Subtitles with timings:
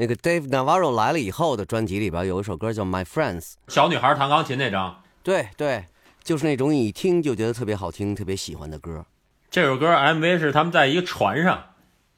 [0.00, 5.02] 那个 Dave Navarro 来了以后的专辑里边有一首歌叫《My Friends》，小女孩弹钢琴那张。
[5.22, 5.84] 对对，
[6.24, 9.04] 就是那种一听就觉得特别好听、特别喜欢的歌。
[9.50, 11.62] 这首歌 MV 是他们在一个船上，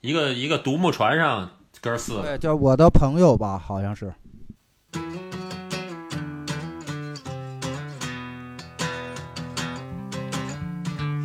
[0.00, 1.50] 一个一个独木船上，
[1.80, 2.22] 哥四个。
[2.22, 4.14] 对，叫我的朋友吧，好像是。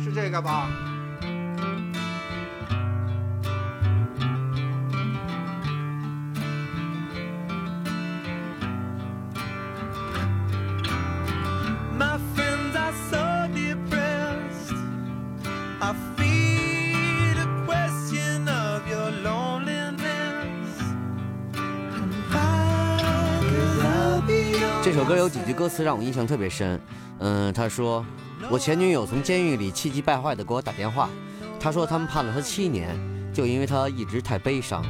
[0.02, 0.87] 是这个吧？
[25.08, 26.78] 歌有几句歌词让我印象特别深，
[27.20, 28.04] 嗯，他说
[28.52, 31.08] ：“我前女友从监狱里气急败坏的给我打电话，
[31.58, 32.94] 他说他们判了他七年，
[33.32, 34.84] 就因为他一直太悲伤。”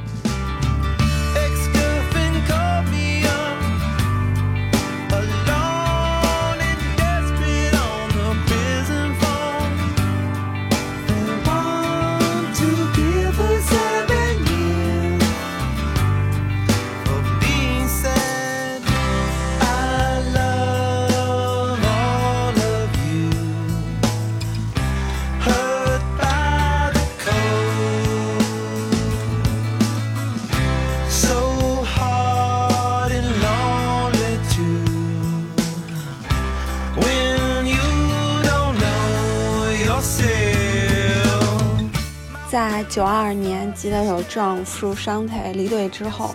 [42.51, 46.33] 在九二年，吉他手 John Frusciante 离队之后，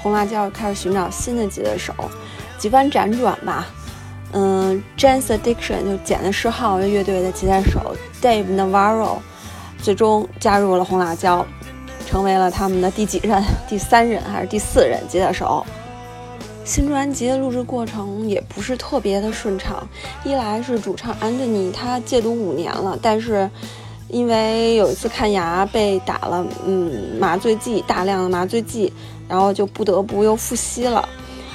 [0.00, 1.92] 红辣椒开始寻找新的吉他手，
[2.56, 3.66] 几番辗转吧。
[4.30, 9.16] 嗯，Jane's Addiction 就简的嗜好乐队的吉他手 Dave Navarro
[9.82, 11.44] 最终加入了红辣椒，
[12.06, 13.42] 成为了他们的第几任？
[13.68, 15.66] 第三任还是第四任吉他手？
[16.64, 19.84] 新专辑的录制过程也不是特别的顺畅，
[20.22, 23.50] 一来是主唱 Andy，他戒毒五年了，但是。
[24.12, 28.92] 因为有一次看牙被打了，嗯，麻醉剂大量的麻醉剂，
[29.28, 31.08] 然后就不得不又复吸了。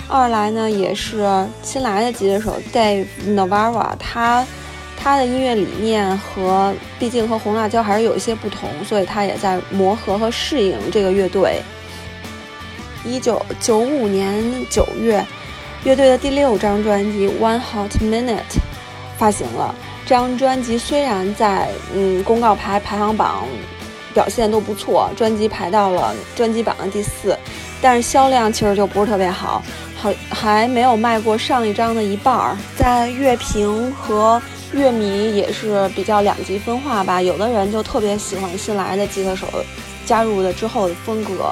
[0.07, 4.45] 二来呢，也是新来的吉他手 Dave Navarro，他
[4.97, 11.61] 他的音乐理念和毕竟和红辣椒还是有一些不同，所以他也在磨合和适应这个乐队。
[13.03, 15.25] 一九九五年九月，
[15.83, 18.37] 乐队的第六张专辑《One Hot Minute》
[19.17, 19.75] 发行了。
[20.05, 23.47] 这张专辑虽然在嗯公告牌排行榜
[24.13, 27.35] 表现都不错，专辑排到了专辑榜的第四，
[27.81, 29.63] 但是销量其实就不是特别好，
[29.97, 32.55] 好还没有卖过上一张的一半儿。
[32.77, 34.39] 在乐评和
[34.71, 39.47] 乐迷也是比较两极分化吧，有的人就特别喜欢新来的吉他手
[40.05, 41.51] 加入的之后的风格，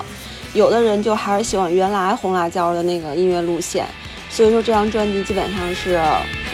[0.53, 3.87] 有的人就还是喜欢原来红辣椒的那个音乐路线。
[4.35, 6.01] 所以说，这张专辑基本上是，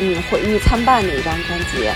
[0.01, 1.87] 嗯，毁誉参半的一张专辑。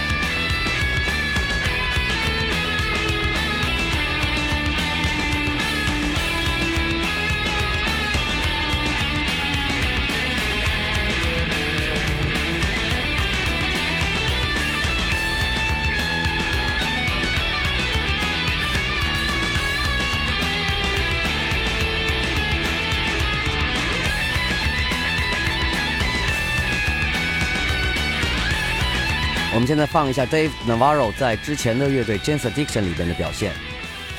[29.64, 33.54] 们现在放一下 Dave Navarro 在之前的乐队 Jane's Addiction 里边的表现，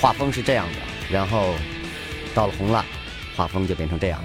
[0.01, 0.79] 画风是这样的，
[1.13, 1.55] 然后
[2.35, 2.83] 到了红蜡，
[3.37, 4.25] 画风就变成这样。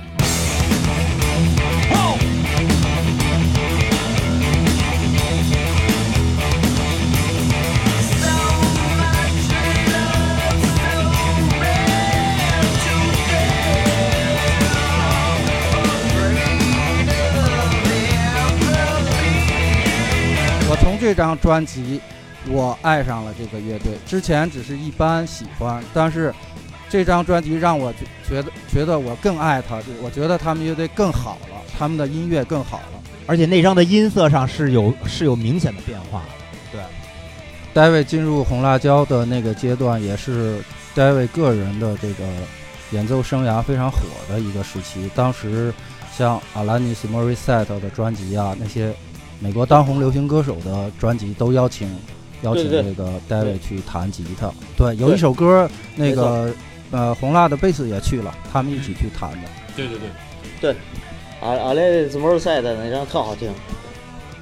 [21.09, 21.99] 这张专辑，
[22.49, 23.93] 我爱上了这个乐队。
[24.05, 26.31] 之前只是一般喜欢，但是
[26.87, 27.91] 这张专辑让我
[28.27, 29.81] 觉得觉得我更爱他。
[30.03, 36.21] 我觉得他们乐队更好了，他们的音乐更好了，而且那张的音色上是有是有明显的变化。
[36.71, 36.79] 对
[37.73, 40.62] ，David 进入红辣椒的那个阶段，也是
[40.95, 42.23] David 个人的这个
[42.91, 43.97] 演奏生涯非常火
[44.29, 45.09] 的一个时期。
[45.15, 45.73] 当时
[46.15, 48.94] 像 Alanis Morissette 的专辑啊，那些。
[49.39, 51.89] 美国当红流行歌手的专辑都邀请
[52.41, 56.53] 邀请这个 David 去弹吉他，对，有一首歌那个
[56.91, 59.47] 呃红辣的贝斯也去了，他们一起去弹的。
[59.75, 60.09] 对对对，
[60.59, 60.75] 对，
[61.41, 63.50] 阿阿雷斯莫尔赛的那张特好听。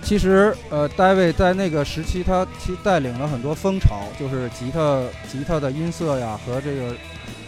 [0.03, 6.95] 其实呃，David 在那个时期他其带领了很多风潮，就是吉他吉他的音色呀和这个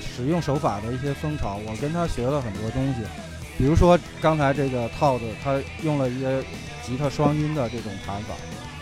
[0.01, 3.01] 使用手法的一些风潮，我跟他学了很多东西。
[3.60, 6.42] 比如说刚才这个套子，他用了一些
[6.82, 8.34] 吉他双音的这种弹法，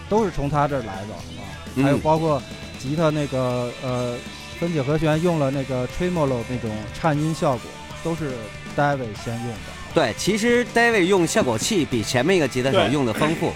[0.07, 1.43] 都是从他这儿来的啊。
[1.75, 2.39] 还有嗯包括
[2.77, 4.15] 吉他那个呃
[4.59, 7.61] 分解和弦用了那个 tremolo 那种颤音效果，
[8.03, 8.29] 都是
[8.77, 9.73] David 先用的。
[9.95, 13.51] 对，其实 David 用效果器比前面一个吉他手用的丰富，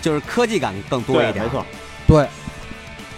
[0.00, 1.44] 就是科技感更多一点。
[1.44, 1.66] 没错，
[2.06, 2.26] 对，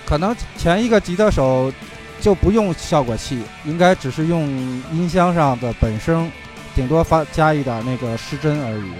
[0.05, 1.73] 可能前一个吉他手
[2.21, 4.49] 就不用效果器，应该只是用
[4.93, 6.29] 音箱上的本声，
[6.77, 8.93] 顶多发加一点那个失真而已。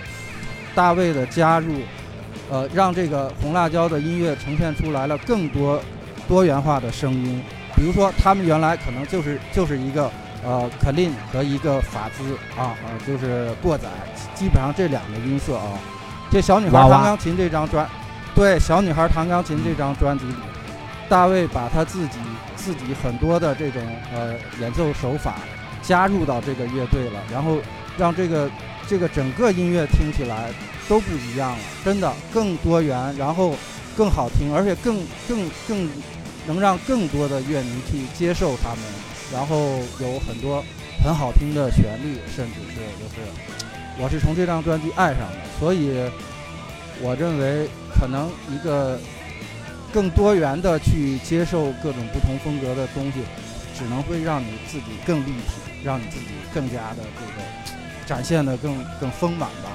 [0.75, 1.75] 大卫的加入，
[2.51, 5.81] 呃，让这个红辣椒的音乐呈现出来了更多
[6.27, 7.43] 多元化的声音。
[7.77, 10.11] 比如说，他们原来可能就是就是一个
[10.43, 13.89] 呃 clean 和一个法兹啊啊，就是过载，
[14.35, 15.79] 基本上这两个音色啊。
[16.31, 17.87] 这小女孩弹钢琴这张专，
[18.35, 20.35] 对小女孩弹钢琴这张专辑里，
[21.09, 22.19] 大卫把他自己
[22.57, 23.83] 自己很多的这种
[24.15, 25.35] 呃演奏手法
[25.87, 27.59] 加入到这个乐队了，然后
[27.97, 28.51] 让这个
[28.89, 30.51] 这个整个音乐听起来
[30.89, 33.55] 都不一样了，真的更多元，然后
[33.97, 34.99] 更好听，而且更
[35.29, 35.89] 更更
[36.47, 38.79] 能让更多的乐迷去接受他们，
[39.33, 40.63] 然后有很多
[41.05, 43.31] 很好听的旋律，甚至是就是
[43.99, 45.91] 我是从这张专辑爱上的，所以
[47.01, 48.99] 我认为可能一个
[49.93, 53.21] 更多元的去接受各种不同风格的东西，
[53.79, 57.43] 只能会让你自己更立体，让你自己更加的这个
[58.07, 59.71] 展现的更更丰满吧。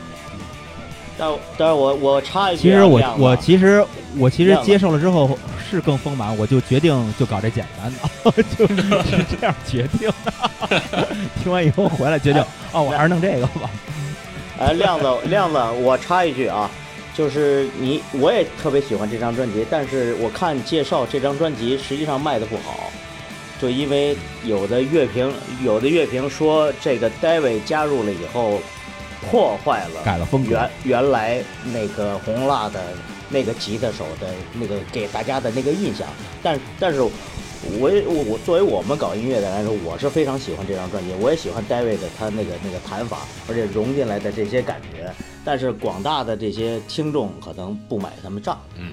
[1.17, 3.85] 但但是我我插一句其啊，实我我其实
[4.17, 5.37] 我其实接受了之后
[5.69, 8.75] 是更丰满，我就决定就搞这简单的， 就是
[9.29, 10.81] 这样决定的。
[11.43, 13.69] 听完以后回来决定， 哦，我还是弄这个吧。
[14.57, 16.69] 哎，亮子，亮子，我插一句啊，
[17.13, 22.91] 就是你，我也特别喜欢这张专辑，但是我看介绍这张专辑实际上卖的不好，
[23.61, 25.31] 就因为有的乐评，
[25.63, 28.59] 有的乐评说这个 David 加入了以后，
[29.29, 32.81] 破坏了改了风格原原来那个红蜡的
[33.29, 36.07] 那个吉他手的那个给大家的那个印象，
[36.41, 37.07] 但但是。
[37.79, 45.13] 我也我我作为我们搞音乐的来说，我是非常喜欢这张专辑，我也喜欢 David 的他那个那个弹法，而且融进来的这些感觉。
[45.45, 48.59] 但是广大的这些听众可能不买他们账。
[48.79, 48.91] 嗯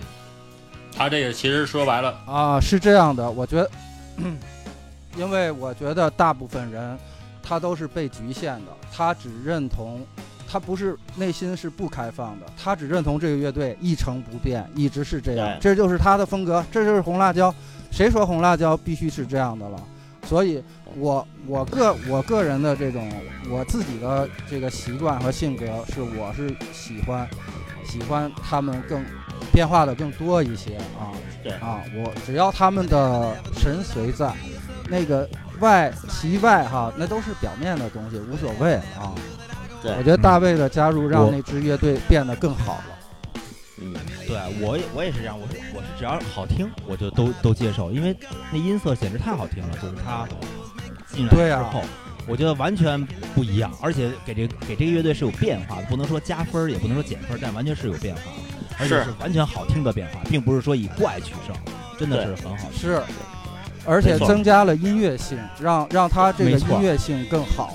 [0.95, 3.71] 他这个其实说白了，啊，是这样的，我觉得，
[5.19, 6.97] 因为我觉得大部分人
[7.43, 10.07] 他都是被局限的，他只认同，
[10.49, 17.53] 他不是内心是不开放的，他只认同这个乐队一成不变，一直是这样，这就是他的风格，这就是红辣椒。
[17.91, 19.83] 谁说红辣椒必须是这样的了？
[20.27, 20.63] 所以
[20.95, 23.11] 我我个我个人的这种
[23.51, 27.27] 我自己的这个习惯和性格是，我是喜欢
[27.85, 29.03] 喜欢他们更
[29.51, 31.17] 变化的更多一些啊。
[31.43, 34.31] 对啊，我只要他们的神髓在，
[34.89, 35.29] 那个
[35.61, 39.15] 外其外哈，那都是表面的东西，无所谓啊。
[39.81, 42.85] 对我觉得大卫的加入让那支乐队变得更好了。
[43.81, 43.95] 嗯，
[44.27, 48.17] 对，我也我也是这样，我是我是只要好听，我就都都接受，因为
[48.51, 50.27] 那音色简直太好听了，就是他
[51.07, 51.85] 进来对啊之后，
[52.27, 53.07] 我觉得完全
[53.37, 61.55] 不一样，而且给这给这个乐队是有变化的，不能说加分儿，也不能说减分儿，但完全是有变化的，而且是是完全好听的变化，并不是说以怪取胜，
[61.97, 62.81] 真的是很好听。
[62.81, 63.01] 是，
[63.89, 67.75] 而且增加了音乐性，让让他这个音乐性更好。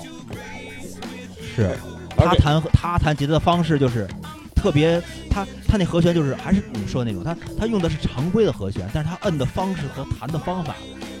[1.56, 1.76] 是
[2.16, 4.08] 他弹他弹吉他的方式就是
[4.54, 10.74] 特别，他他那和弦就是还是你说的那种，他他用的是常规的和弦，但是他摁的方式和弹的方法，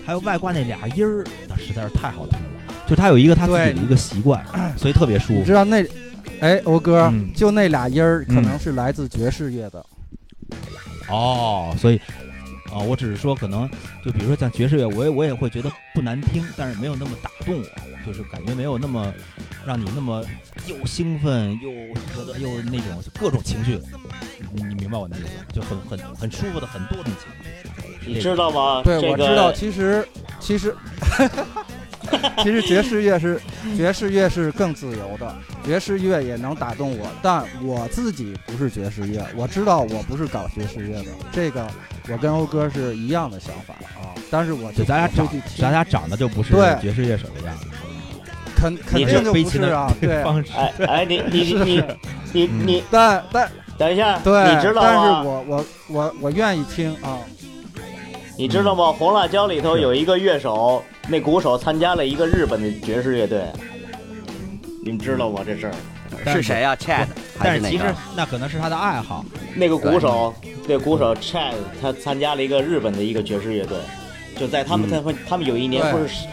[0.06, 2.46] 还有外挂那俩音儿，那实在是太好听了。
[2.86, 4.44] 就他有一个他自己的一个习惯，
[4.76, 5.52] 所以特别舒服你知。
[5.52, 5.84] 道那，
[6.40, 9.84] 哎，欧哥，嗯就那俩音儿可嗯能是来自爵士乐的。
[11.08, 12.00] 哦，所以
[12.74, 13.70] 啊、我只是说可能
[14.04, 19.14] 就比如说像爵士乐，我也我也会觉得不难听，但是没有那么打动我，就是感觉没有那么
[19.64, 20.24] 让你那么
[20.66, 21.70] 又兴奋又
[22.14, 23.78] 觉得又那种各种情绪，
[24.52, 25.28] 你你明白我的意思？
[25.52, 27.30] 就很很很舒服的很多种情
[27.62, 27.68] 绪。
[28.06, 28.82] 你知道吗？
[28.84, 30.06] 对，这个我知道，其实
[30.40, 30.76] 其实
[32.42, 33.40] 其实爵士乐是
[33.76, 41.66] 爵士乐是更自由的，爵士乐也能打动我，但我自己不是爵士乐，我知道我不是搞爵士乐的，这个
[42.10, 44.14] 我跟欧哥是一样的想法啊。
[44.30, 47.66] 但是我就咱俩长咱俩长得就不是对爵士乐手的样子，
[48.56, 50.22] 肯肯你定就悲情的不是啊， 对。
[50.24, 50.50] 方式。
[50.56, 51.82] 哎哎，你你你你
[52.32, 55.22] 你嗯你，但但等一下，对，你知道但是吗？
[55.22, 57.18] 我我我我愿意听啊，
[58.36, 58.92] 你知道吗？
[58.92, 63.44] 红辣椒里头有一个乐手，那鼓手参加了一个日本的爵士乐队，
[64.84, 65.42] 你们知道吗？
[65.44, 65.74] 这事儿？
[66.24, 67.06] 但是谁呀、Chad
[67.38, 67.84] 但是其实？
[68.16, 70.34] 那可能是他的爱好，那个鼓手，
[70.66, 73.76] 那鼓手 Chad 他参加了一个日本的一个爵士乐队，
[74.36, 76.26] 就在他们嗯他们他们有一年不是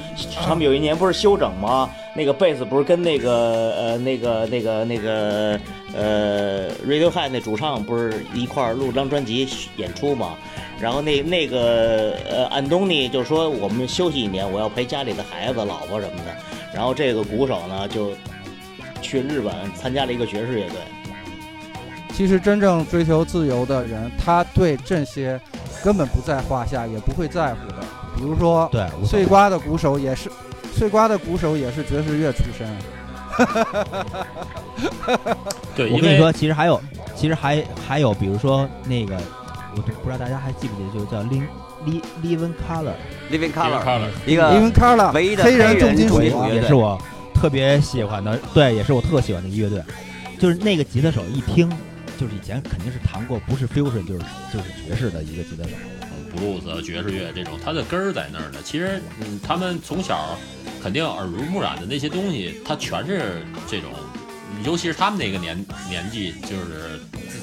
[0.46, 1.90] 他们有一年不是休整吗？
[2.14, 5.60] 那个贝斯不是跟那个呃那个那个那个
[5.96, 10.36] 呃 Radiohead 那主唱不是一块儿录张专辑演出吗？
[10.80, 16.36] 然后那那个呃安东尼就说我们休息一年，我要陪家里的孩子、老婆什么的。
[16.74, 18.12] 然后这个鼓手呢就
[19.02, 20.78] 去日本参加了一个爵士乐队。
[22.14, 25.42] 其实真正追求自由的人，他对这些
[25.84, 27.78] 根本不在话下，也不会在乎的。
[28.16, 30.30] 比如说，对，碎瓜的鼓手也是，
[30.74, 32.68] 碎瓜的鼓手也是爵士乐出身。
[35.74, 36.80] 对，我跟你说，其实还有，
[37.16, 39.18] 其实还还有，比如说那个，
[39.76, 41.48] 我不知道大家还记不记得，就叫 Lin
[41.86, 47.02] Li Living Color，Living Color 一个 Living Carla 唯一的黑人重金属啊重金属乐队也是我
[47.42, 49.82] 特别喜欢的，对，也是我特喜欢的一乐队。
[50.38, 51.68] 就是那个吉他手一听，
[52.20, 54.20] 就是以前肯定是弹过，不是 fusion 就是
[54.54, 55.72] 就是爵士的一个吉他手。
[56.38, 58.60] ，blues、爵士乐这种，它的根儿在那儿呢。
[58.64, 60.38] 其实，嗯，他们从小
[60.84, 63.90] 肯定耳濡目染的那些东西，它全是这种，
[64.64, 67.00] 尤其是他们那个年年纪，就是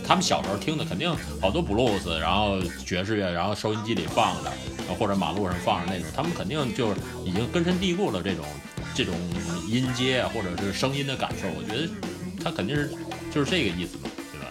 [0.06, 4.52] 他们小时候听的，肯定好多 blues，，然后爵士乐，然后收音机里放的，
[4.98, 8.44] 或者马路上放着那种，他们肯定就是已经根深蒂固了这种
[8.94, 9.14] 这种
[9.68, 11.48] 音阶或者是声音的感受。
[11.48, 11.88] 我觉得
[12.42, 12.90] 他肯定是
[13.32, 14.46] 就是这个意思嘛，对吧？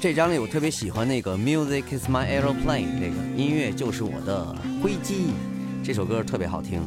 [0.00, 5.32] 这张里我特别喜欢那个 Music is my aeroplane，这个音乐就是我的飞机，
[5.82, 6.80] 这首歌特别好听。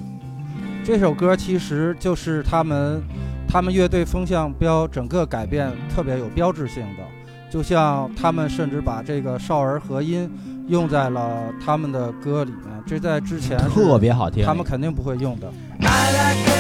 [0.84, 3.04] 这首歌其实就是他们
[3.52, 7.04] 他们乐队风向标整个改变特别有标志性的，
[7.52, 10.32] 就像他们甚至把这个少儿和音
[10.70, 14.46] 用在了他们的歌里面，这在之前特别好听。
[14.46, 15.52] 他们肯定不会用的。
[15.82, 16.52] I like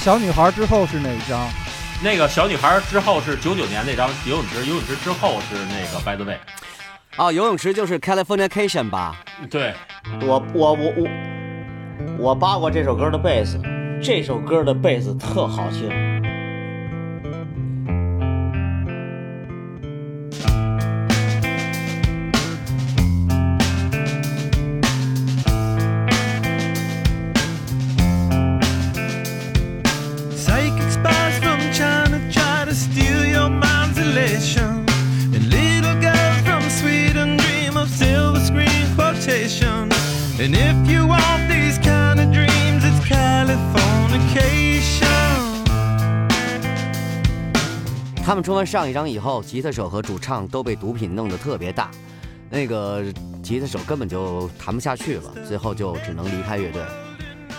[0.00, 1.48] 小女孩之后是哪一张？
[2.02, 6.38] 那个小女孩之后是九九年那张游泳池，游泳池之后是那个 By the Way，
[7.16, 9.16] 哦，游泳池就是 Californication 吧？
[9.50, 9.74] 对，
[10.22, 11.08] 我我我我
[12.18, 13.60] 我扒过这首歌的贝斯，
[14.00, 16.07] 这首歌的贝斯特好听。
[48.38, 51.90] 们冲完上一张以后，吉他手和主唱都被毒品弄得特别大，
[52.48, 53.02] 那个
[53.42, 56.80] 吉他手根本就弹不下去了，最后就只能离开乐队。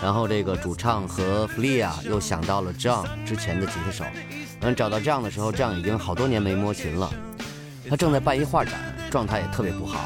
[0.02, 4.04] 然后这个主唱和弗利亚又想到了 John 之前的吉他手，
[4.62, 7.12] 嗯，找到 John 的时候，John 已经好多年没摸琴了，
[7.86, 8.72] 他正在办一画展，
[9.10, 10.00] 状态也特别不好。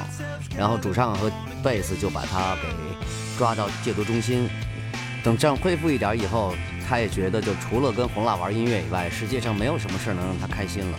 [0.59, 1.31] 然后主唱和
[1.63, 2.63] 贝斯就把他给
[3.39, 4.49] 抓到戒毒中心，
[5.23, 6.53] 等 John 恢复一点以后，
[6.89, 10.99] 他也觉得就除了跟红蜡玩音乐以外，世界上没有什么事儿能让他开心了。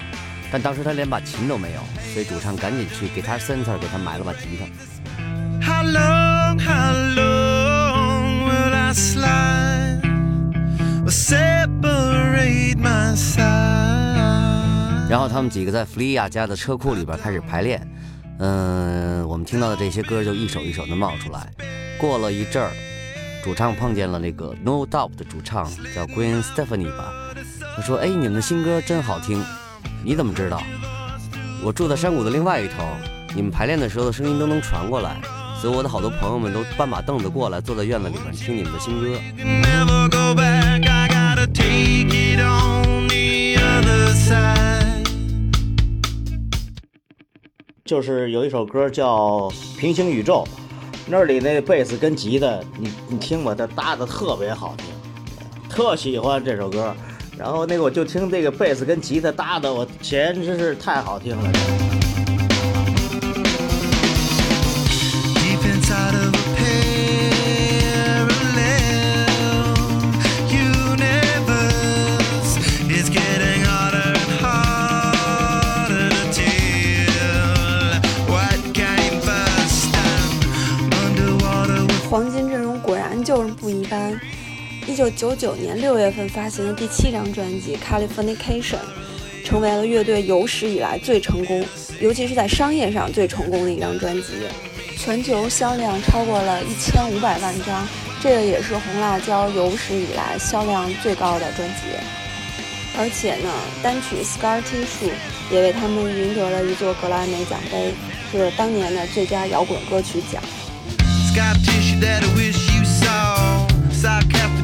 [0.52, 1.82] 但当时他连把琴都没有，
[2.14, 4.66] 所以主唱赶紧去 Guitar Center 给他买了把吉他。
[5.66, 10.02] How long, how long will I slide?
[11.08, 13.44] Separate my side?
[15.10, 17.88] 然后他们几个在弗利亚家的车库里边开始排练。
[18.40, 21.52] 嗯，我们听到的这些歌就一首一首的冒出来。
[21.98, 22.72] 过了一阵儿，
[23.46, 27.14] 主唱碰见了那个 No Doubt 的主唱，叫 Gwen Stefani 吧。
[27.76, 29.40] 他说：“哎，你们的新歌真好听，
[30.04, 30.64] 你怎么知道？
[31.64, 32.84] 我住在山谷的另外一头，
[33.36, 35.22] 你们排练的时候的声音都能传过来，
[35.62, 39.16] 所以我的好多朋友们都搬把凳子过来，坐在院子里面听你们的新歌。
[39.38, 45.06] Never go back, I gotta take it on the other side.
[47.86, 50.44] 就是有一首歌叫《平行宇宙》，
[51.08, 54.88] 那里那贝斯跟吉他，你你听吧，它搭的特别好听，
[55.70, 56.96] 特喜欢这首歌。
[57.38, 61.95] 然后那个我就听这个贝斯跟吉他搭的，我简直是太好听了。
[84.96, 88.78] 九九九年六月份发行的第七张专辑《Californication》，
[89.44, 91.66] 成为了乐队有史以来最成功，
[92.00, 94.30] 尤其是在商业上最成功的一张专辑，
[94.98, 97.86] 全球销量超过了一千五百万张，
[98.22, 101.82] 这个也是红辣椒有史以来销量最高的专辑。
[102.98, 103.52] 而且呢，
[103.84, 105.10] 单曲《Scar Tissue》
[105.54, 107.94] 也为他们赢得了一座格莱美奖杯，
[108.32, 110.42] 是当年的最佳摇滚歌曲奖。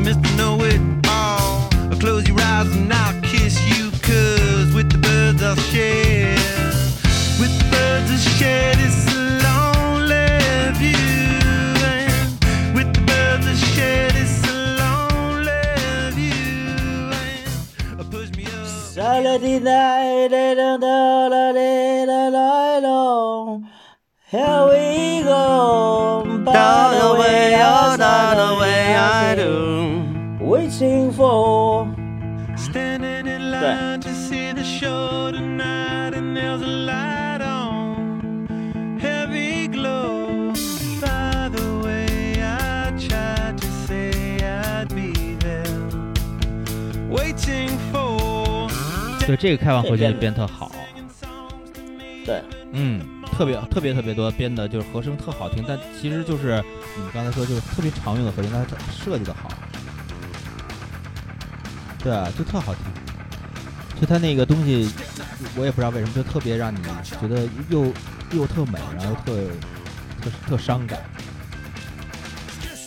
[0.05, 0.29] Mr.
[0.37, 1.69] Know It All.
[1.91, 6.35] I Close your eyes and I'll kiss you, cause with the birds I'll share.
[7.39, 8.99] With the birds I'll share this
[9.45, 10.27] lonely
[10.81, 11.39] view.
[11.97, 14.35] And with the birds I'll share this
[14.81, 15.61] lonely
[16.17, 17.11] view.
[17.99, 18.67] And push me up.
[18.67, 20.77] Saturday night, the
[21.53, 22.61] day that I.
[24.31, 26.23] Here we go.
[26.45, 29.70] By the way, outside the way I do.
[30.61, 31.87] Waiting for.
[32.55, 38.47] Standing in line to see the show tonight, and there's a light on.
[38.99, 40.53] Heavy glow.
[41.01, 45.65] By the way, I tried to say I'd be there.
[47.09, 48.69] Waiting for.
[49.25, 50.71] 对这个开完回去就编特好，
[52.23, 56.63] 对，嗯，特别特别特别多，编的就是和声特好听，但其实就是
[56.97, 59.49] 你刚才说就是特别常用的和声，但是它设计的好，
[62.03, 62.83] 对啊，就特好听。
[63.99, 64.91] 就他那个东西，
[65.55, 66.79] 我也不知道为什么，就特别让你
[67.21, 67.93] 觉得又
[68.31, 69.35] 又特美，然后特
[70.21, 70.99] 特特伤感。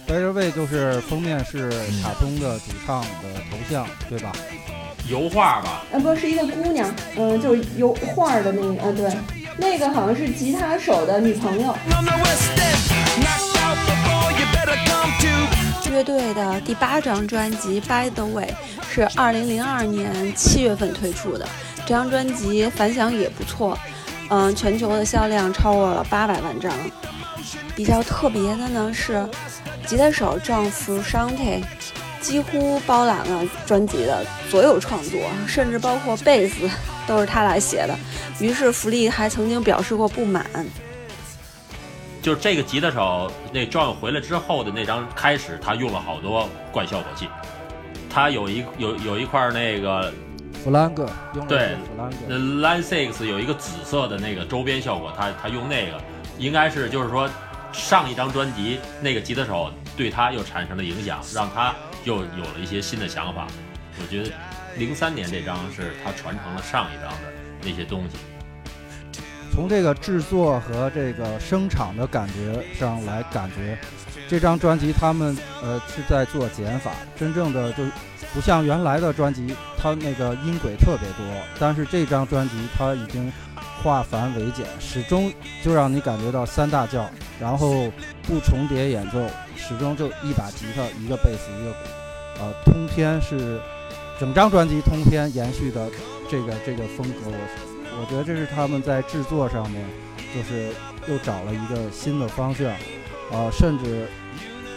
[0.09, 1.71] Better Way 就是封面是
[2.03, 4.33] 卡通的主唱的头像，对吧？
[5.09, 9.17] 油画吧，啊，不是一个姑娘，嗯、就是油画的那个，啊、对，
[9.57, 11.77] 那个好像是吉他手的女朋友。
[15.95, 18.53] 乐队的第八张专辑《By the Way》
[18.93, 21.47] 是二零零二年七月份推出的，
[21.87, 23.79] 这张专辑反响也不错，
[24.29, 26.73] 嗯，全球的销量超过了八百万张。
[27.77, 29.25] 比较特别的呢是，
[29.87, 31.65] 吉他手 John f r u s h a n t e
[32.21, 36.69] 几乎包揽了专辑的所有创作，甚至包括贝斯
[37.07, 37.97] 都是他来写的。
[38.41, 40.45] 于是弗利还曾经表示过不满。
[42.25, 47.29] 就是这个吉他手那 John 回来之后的那张开始，他用了好多怪效果器。
[48.09, 50.11] 他有一有有一块那个
[50.55, 52.17] 弗兰克用对是弗兰克。
[52.27, 56.01] 那 Line Six 有一个紫色的那个周边效果，他他用那个，
[56.39, 57.29] 应该是就是说
[57.75, 63.47] 上一张专辑那个吉他手对他又产生了影响，让他又有了一些新的想法。
[64.01, 64.31] 我觉得
[64.79, 67.31] 零三年这张是他传承了上一张的
[67.63, 68.17] 那些东西。
[69.55, 73.79] 从这个制作和这个声场的感觉上来感觉，
[74.29, 77.85] 这张专辑他们呃是在做减法，真正的就
[78.35, 81.25] 不像原来的专辑，它那个音轨特别多，
[81.61, 83.33] 但是这张专辑它已经
[83.81, 87.89] 化繁为简，始终就让你感觉到三大教，然后
[88.25, 89.25] 不重叠演奏，
[89.57, 91.79] 始终就一把吉他、一个贝斯、一个鼓，
[92.41, 93.61] 呃，通篇是
[94.19, 95.89] 整张专辑通篇延续的
[96.29, 97.31] 这个这个风格，
[98.01, 99.85] 我觉得这是他们在制作上面，
[100.35, 100.71] 就是
[101.09, 102.67] 又找了一个新的方向，
[103.31, 104.07] 呃，甚至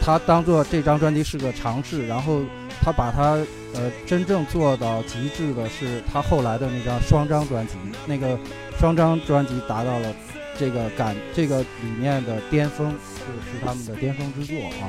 [0.01, 2.41] 他当做这张专辑是个尝试，然后
[2.81, 3.31] 他把它
[3.73, 7.73] 呃真正做到极致的是他后来的那张双张专辑，
[8.05, 8.37] 那个
[8.79, 10.13] 双张专辑达到了
[10.57, 14.87] 这个感这个理念的巅峰，是是他们的巅峰之作啊。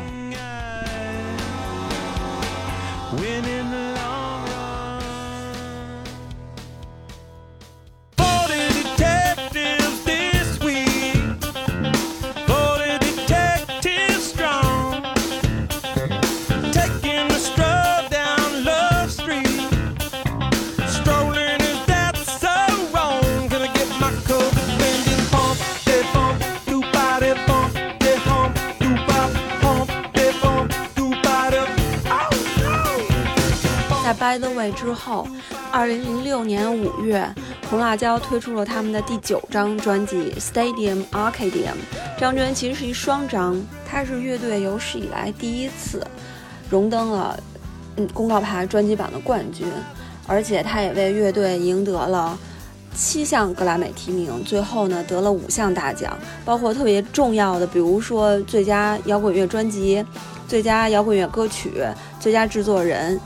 [34.78, 35.26] 之后，
[35.72, 37.28] 二零零六年五月，
[37.68, 41.50] 红辣椒推出了他们的第九张专辑《Stadium Arcadium》。
[42.14, 46.06] 这张专辑其实是一双张，它是乐队有史以来第一次
[46.70, 47.36] 荣登了
[47.96, 49.66] 嗯公告牌专辑榜的冠军，
[50.28, 52.38] 而且它也为乐队赢得了
[52.94, 60.04] 七项格莱美提名，最后呢得了五项大奖，包括特别重要的，比如说最佳摇滚乐专辑、
[60.46, 61.82] 最佳摇滚乐歌曲、
[62.20, 63.20] 最佳制作人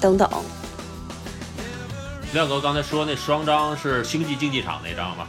[0.00, 0.26] 等等。
[2.34, 5.28] 亮哥刚才说那双张是星际竞技场那张吧？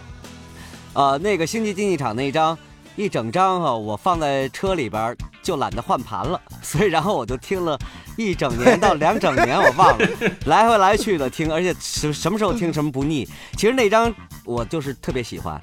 [0.94, 2.58] 呃，那个星际竞技场那一张，
[2.96, 7.78] 一整张哈、我放在车里边，就懒得换盘了，所以然后我就听了
[8.18, 10.10] 一整年到两整年，我忘了，
[10.48, 13.24] 来回来去的听，而且什什么时候听什么不腻。
[13.56, 14.12] 其实那张
[14.44, 15.60] 我就是特别喜欢，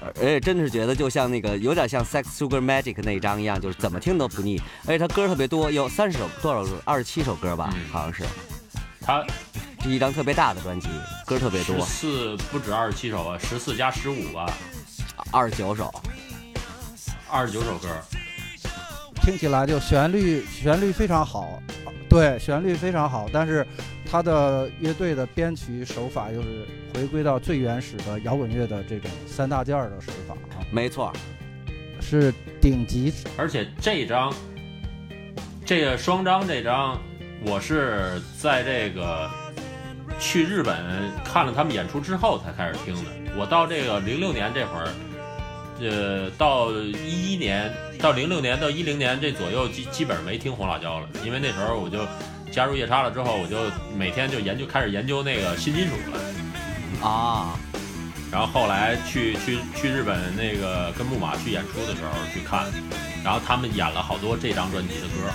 [0.00, 6.72] 而且真的是觉得就像那个有点像《Sex Sugar Magic》那一张一样，就是怎么听都不腻，而且他歌特别多，有三十首多少首？
[6.84, 8.24] 二十七首歌吧，嗯好像是，
[9.00, 9.24] 他
[9.82, 10.88] 是一张特别大的专辑，
[11.26, 14.46] 歌特别十多，四不止二十七首啊，十四加十五吧，
[15.32, 15.92] 二十九首。
[17.28, 17.88] 二十九首歌。
[19.22, 21.60] 听起来就旋律旋律非常好，
[22.08, 23.66] 对，旋律非常好，但是
[24.08, 31.12] 他的乐队的编曲手法又是回归到最原始的摇滚乐的这种三大件儿的手法啊，没错，
[32.00, 33.12] 是顶级。
[33.36, 34.32] 而且这张，
[35.64, 37.00] 这个双张这张，
[37.44, 39.30] 我是在这个
[40.18, 40.76] 去日本
[41.24, 43.10] 看了他们演出之后才开始听的。
[43.36, 44.88] 我到这个零六年这会儿，
[45.80, 52.06] 呃，到一一年到零六年到一零年这左右，基基本上没听红辣椒了，因为那时候我就
[52.50, 53.56] 加入夜叉了之后，我就
[53.96, 57.08] 每天就研究开始研究那个新金属了。
[57.08, 57.58] 啊，
[58.30, 62.66] 然后后来去去去日本那个跟木马去演出的时候去看，
[63.24, 65.30] 然后他们演了好多这张专辑的歌。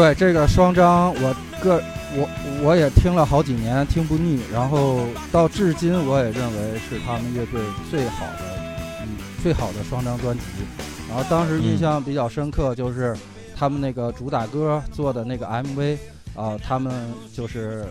[0.00, 1.78] 对这个双张，我个
[2.16, 2.26] 我
[2.64, 4.40] 我也听了好几年，听不腻。
[4.50, 7.60] 然后到至今，我也认为是他们乐队
[7.90, 8.44] 最好的，
[9.02, 9.08] 嗯，
[9.42, 10.42] 最好的双张专辑。
[11.06, 13.14] 然后当时印象比较深刻，就是
[13.54, 15.98] 他们那个主打歌做的那个 MV
[16.34, 17.84] 啊、他们就是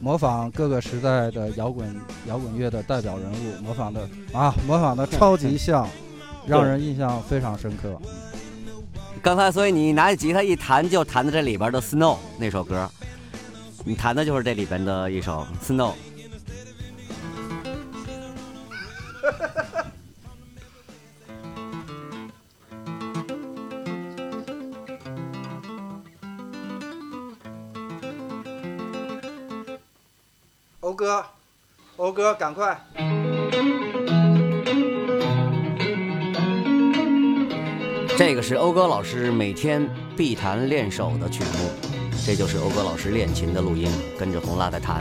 [0.00, 1.94] 模仿各个时代的摇滚
[2.26, 4.00] 摇滚乐的代表人物，模仿的
[4.32, 5.88] 啊，模仿的超级像，
[6.44, 7.96] 让人印象非常深刻。
[9.26, 12.88] 刚才所以你拿起吉他一弹，就弹的这里边的《Snow》那首歌，
[13.84, 15.90] 你弹的就是这里边的一首《Snow》。
[30.78, 31.26] 欧哥，
[31.96, 32.80] 欧哥，赶快！
[38.18, 41.70] 这个是欧哥老师每天必弹练手的曲目，
[42.24, 44.98] 这就是欧哥老师练琴的录音，跟着红辣在弹。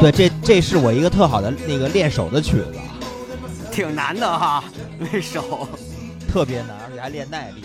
[0.00, 2.72] 对，这这是我一个特好的那个练手的曲子，
[3.70, 4.64] 挺难的哈，
[4.98, 5.68] 那手，
[6.26, 7.62] 特别难，而且还练耐力，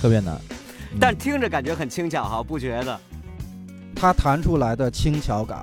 [0.00, 0.40] 特别难。
[1.00, 3.00] 但听着感觉很轻巧哈，不觉得？
[3.94, 5.58] 他弹出来的轻巧感，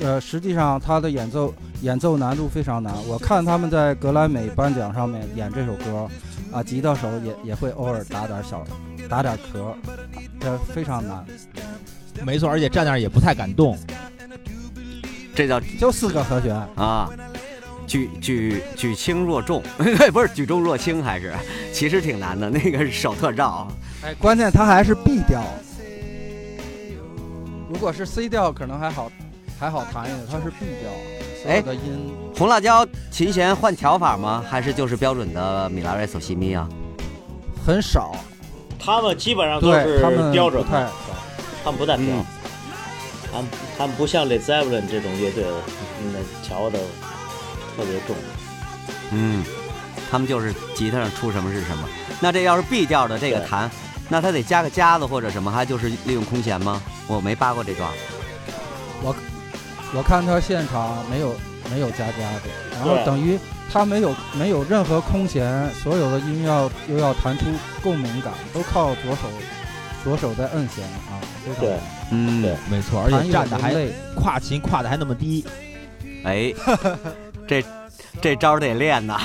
[0.00, 2.92] 呃，实际上他的演奏演奏难度非常难。
[3.06, 6.08] 我看他们在格莱美颁奖上面演这首歌，
[6.52, 8.64] 啊，吉他手也也会偶尔打点小
[9.08, 9.72] 打点壳，
[10.40, 11.24] 这非常难，
[12.24, 13.78] 没错，而且站那儿也不太敢动。
[15.32, 16.56] 这叫就四个和弦。
[16.74, 17.08] 啊，
[17.86, 19.62] 举举举轻若重，
[20.12, 21.34] 不是举重若轻，还是
[21.72, 23.70] 其实挺难的，那个手特绕。
[24.02, 25.42] 哎，关键它还是 B 调，
[27.68, 29.12] 如果是 C 调可能还好
[29.58, 30.90] 还好弹一点，它是 B 调，
[31.42, 34.42] 所有的音红辣椒琴弦换调法吗？
[34.48, 36.66] 还是就是标准的米拉瑞索西咪啊？
[37.66, 38.16] 很少，
[38.78, 40.64] 他们基本上都对他们是标准
[41.62, 42.24] 他们不带调嗯，
[43.30, 45.44] 他们他们不像 Led Zeppelin 这种乐队，
[46.10, 46.78] 那，调的
[47.76, 48.16] 特别重。
[49.12, 49.44] 嗯，
[50.10, 51.86] 他们就是吉他上出什么是什么。
[52.18, 53.70] 那这要是 B 调的这个弹，
[54.10, 56.82] 那他得加个夹子或者什么，还就是利用空弦吗？
[57.06, 57.88] 我没扒过这段。
[59.02, 59.14] 我
[59.94, 61.34] 我看他现场没有
[61.70, 63.38] 没有加夹子，然后等于
[63.72, 67.44] 他没有没有任何空弦，所有的音要又要弹出
[67.82, 69.22] 共鸣感，都靠左手
[70.04, 71.78] 左手在摁弦啊，非常对
[72.10, 73.74] 嗯，对，没错，而且站的还。
[74.16, 75.46] 跨琴跨的还那么低，
[76.24, 76.52] 哎，
[77.48, 77.64] 这
[78.20, 79.18] 这招得练呐。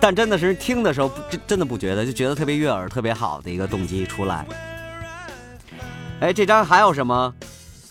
[0.00, 4.46] 但真的是听的时候，真真的不觉得，就觉得特别悦耳、特别好的一个动机出来。
[6.20, 7.34] 哎，这张还有什么？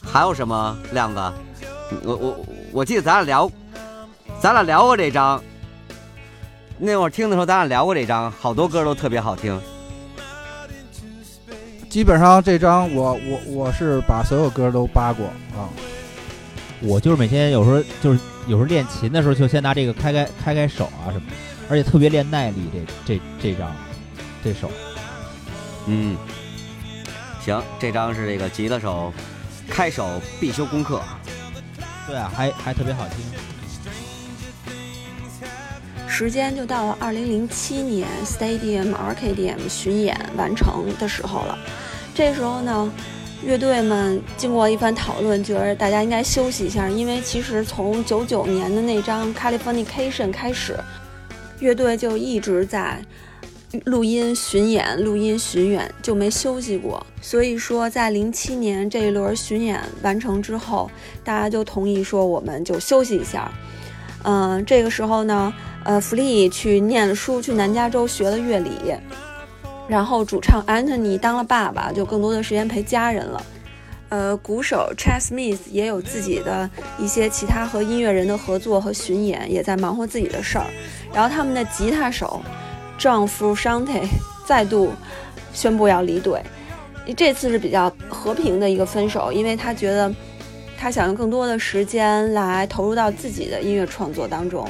[0.03, 0.77] 还有什么？
[0.93, 1.33] 亮哥，
[2.03, 3.51] 我我我记得咱俩聊，
[4.39, 5.41] 咱俩聊过这张。
[6.77, 9.59] 那会儿听的时候，咱俩聊过这张，好多歌都特别好听。
[11.89, 15.25] 基本上这张我我我是把所有歌都扒过
[15.57, 15.67] 啊，
[16.81, 21.35] 我就是每天有时候就是有时候练琴的时候，就先拿这个开开开开手啊什么的，
[21.69, 22.69] 而且特别练耐力。
[22.73, 23.75] 这这这张
[24.43, 24.71] 这首
[25.87, 26.15] 嗯，
[27.43, 29.13] 行，这张是这个吉他手
[29.69, 31.01] 开手必修功课。
[32.07, 33.17] 对啊，还还特别好听。
[36.07, 41.57] 时间就到了二零零七年 Stadium Arcadium 巡演完成的时候了。
[42.15, 42.91] 这时候呢，
[43.43, 50.75] 乐队们经过一番讨论，觉得大家应该休息一下，因为其实从九九年的那张 Californication 开始，
[51.59, 52.99] 乐队就一直在
[53.85, 57.05] 录音巡演、录音巡演，就没休息过。
[57.21, 60.89] 所以说，在零七年这一轮巡演完成之后，
[61.23, 63.51] 大家就同意说，我们就休息一下。
[64.23, 68.71] 嗯、这个时候呢，呃，弗利去念了书，去南加州学了乐理，
[69.87, 73.45] 然后主唱 Anthony 当了爸爸，就更多的时间陪家人了。
[74.09, 80.67] 呃，鼓手 Chad Smith 也有自己的一些其他和音乐人的合作和巡演，也在忙活自己的事儿。
[81.13, 82.41] 然后他们的吉他手
[82.99, 84.07] John Frusciante
[84.45, 84.93] 再度
[85.53, 86.41] 宣布要离队，
[87.15, 90.13] 这次是比较和平的一个分手，因为他觉得
[90.77, 94.67] 他想用更多的时间来投入到自己的音乐创作当中。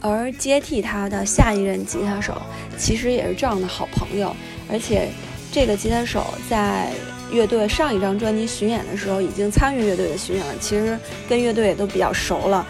[0.00, 2.40] 而接替他的下一任吉他手，
[2.76, 4.34] 其实也是这样的好朋友，
[4.70, 5.08] 而且
[5.50, 6.92] 这个吉他手在
[7.32, 10.96] 乐队上一张专辑巡演的时候已经参与乐队的巡演了，其实
[11.28, 12.64] 跟乐队也都比较熟了。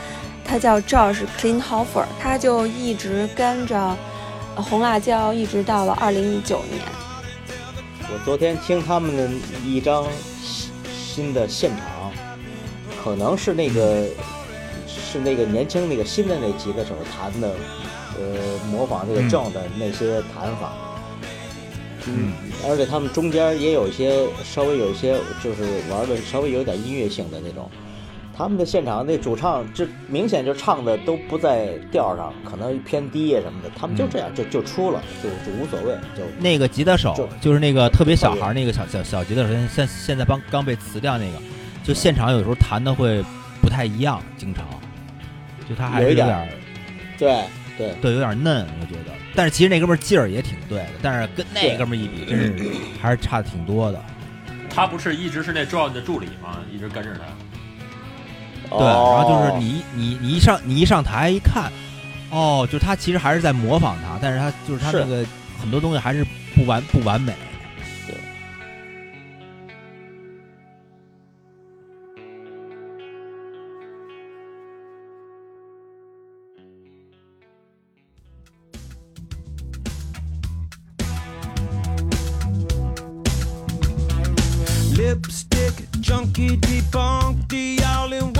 [0.49, 3.77] 他叫 Josh Klinghoffer，他就一直跟着
[4.57, 6.81] 呃红辣椒，一直到了二零一九年。
[8.11, 9.29] 我昨天听他们的
[9.63, 10.07] 一张
[10.43, 12.11] 新新的现场，
[13.05, 14.07] 可能是那个
[14.87, 17.55] 是那个年轻那个新的那几个手弹的，
[18.17, 20.73] 呃，模仿这个嗯 John 的那些弹法。
[22.07, 22.33] 嗯，
[22.67, 27.71] 而且他们中间也有一些稍微有一些就是玩的稍微有点音乐性的那种。
[28.39, 33.71] 他们的现场那主唱，这明显就唱的都不在调上，可能偏低呀什么的。
[33.77, 41.39] 他们就这样就就出了，就就无所谓，就那个吉他手就就是那个特别小孩儿那个小小小吉他手，现现现在刚刚被辞掉那个，
[41.83, 43.21] 就现场有时候弹的会
[43.61, 44.65] 不太一样，经常，
[45.69, 46.49] 就他还是有一点
[47.19, 47.43] 对
[47.77, 47.93] 对。
[48.01, 49.13] 对有点嫩，我觉得。
[49.35, 52.71] 但是其实那哥们儿劲儿也挺对的，但是跟那哥们儿一比，真是
[53.03, 54.01] 还是差的挺多的。
[54.71, 56.59] 他不是一直是那 John 的助理吗？
[56.73, 57.25] 一直跟着他。
[58.71, 59.57] 对，然后就是哦。
[59.59, 61.71] 你你你一上你一上台一看，
[62.31, 65.01] 哦，就是他其实还是在模仿他，但是他就是他是。
[65.01, 65.25] 那个
[65.61, 67.35] 很多东西还是不完不完美。
[84.95, 88.33] Lipstick, junkie, debunked, all in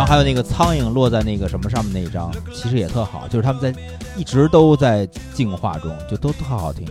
[0.00, 3.70] 然后还有那个苍蝇落在那个什么上面那一张，其实也特好，就是他们在
[4.16, 6.88] 一直都在进化中，就都特好听。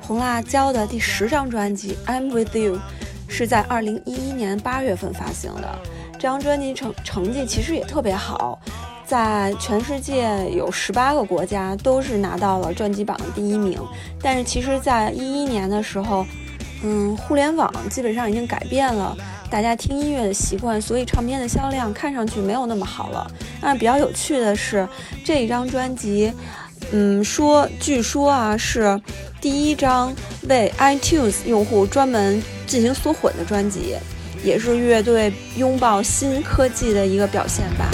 [0.00, 2.74] 红辣椒的第十张专辑《I'm With You》
[3.28, 5.68] 是在二零一一年八月份发行的。
[6.14, 8.58] 这张专辑成成绩其实也特别好，
[9.06, 13.80] 在全世界有十八个国家都是拿到了专辑榜的第一名。
[14.20, 16.26] 但是其实，在一一年的时候，
[16.82, 19.16] 嗯，互联网基本上已经改变了
[19.50, 23.30] 大家听音乐的习惯，所以唱片的销量看上去没有那么好了。
[23.60, 24.86] 但比较有趣的是，
[25.24, 26.32] 这一张专辑，
[26.92, 29.00] 嗯，说据说啊是
[29.40, 30.14] 第一张
[30.48, 33.96] 为 iTunes 用户专门进行缩混的专辑，
[34.44, 37.90] 也是乐队拥抱新科技的一个表现吧。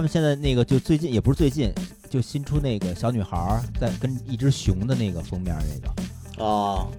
[0.00, 1.70] 他们现在那个就最近也不是最近，
[2.08, 6.90] 就新出那个小女孩儿在跟一只熊的那个封面那个，哦，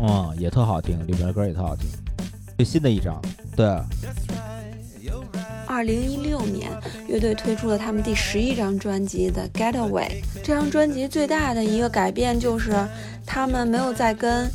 [0.00, 1.86] 嗯，也特好听，里边的歌也特好听。
[2.56, 3.20] 最新的一张，
[3.54, 3.66] 对，
[5.66, 6.70] 二零一六年，
[7.06, 10.08] 乐队推出了他们第十一张专辑《The Getaway》。
[10.42, 12.72] 这张专辑最大的一个改变就是，
[13.26, 14.50] 他们没有再跟，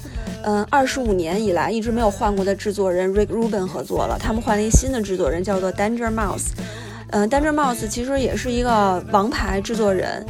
[0.45, 4.17] 嗯，二十五年以来一直没有换过的制作人 Rick Rubin 合作了。
[4.19, 6.47] 他们换了一新的制作人，叫做 Danger Mouse。
[7.11, 10.25] 嗯，Danger Mouse 其实也是一个王牌制作人。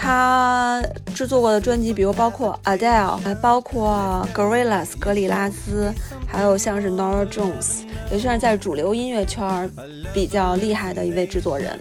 [0.00, 0.80] 他
[1.12, 5.92] 制作过的专辑，比如包括 Adele，还包括 Gorillaz 格里拉斯，
[6.24, 9.68] 还有像是 Norah Jones，也算是在主流音乐圈
[10.14, 11.76] 比较厉害的一位制作人。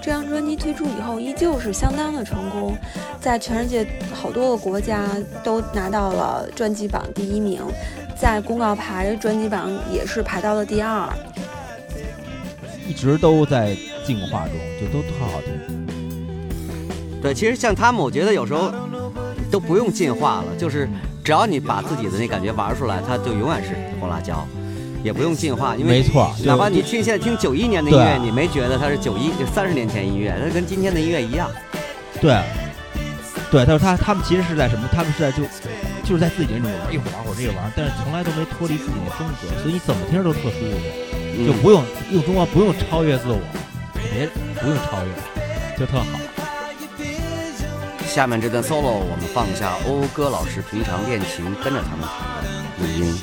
[0.00, 2.74] 这张专辑推出以后，依旧是相当的成功，
[3.20, 5.06] 在全世界好多个国家
[5.44, 7.60] 都拿到了专辑榜第一名，
[8.16, 11.06] 在公告牌专辑榜也是排到了第二。
[12.88, 15.52] 一直都在进化中，就都特好听。
[17.22, 18.72] 对，其实像他们，我觉得有时候
[19.50, 20.88] 都不用进化了，就是
[21.22, 24.44] 只要你把自己的那感觉玩出来，它就永远是红辣椒，
[25.04, 31.48] 也不用进化，因为没错，哪怕你听现在听九一年的音乐，你没觉得它是九一就三十年前音乐，它跟今天的音乐一样。
[32.20, 32.42] 对，
[33.52, 34.88] 对，他说他他们其实是在什么？
[34.92, 35.44] 他们是在就
[36.02, 40.76] 就是在自己那种玩，一会儿玩会儿这个玩，但是从来都没脱离自己的风格，所以你怎么听着都特舒服，
[41.46, 43.40] 就不用用中国不用超越自我，
[43.94, 44.28] 别
[44.60, 46.06] 不用超越，就特好。
[48.06, 53.18] 下面这段 solo 我们放一下欧歌老师平常练琴跟着他们弹的录音。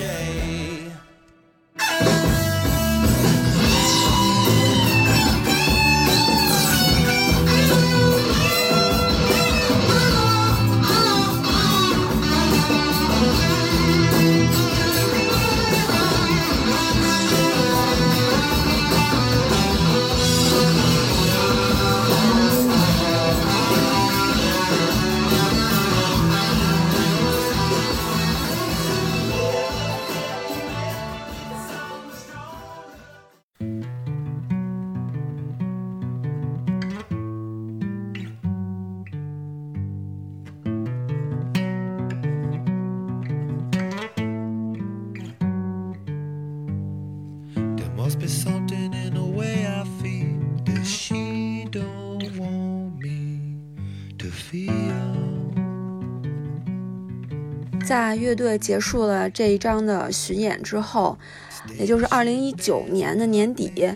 [58.20, 61.18] 乐队结束了这一张的巡演之后，
[61.78, 63.92] 也就是二零一九年的年底，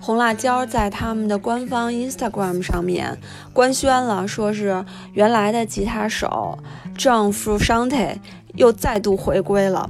[0.00, 3.18] 红辣椒在他们的官方 Instagram 上面
[3.52, 6.58] 官宣了，说是原来的吉他手
[6.96, 8.16] John Frusciante
[8.54, 9.88] 又再度回归了。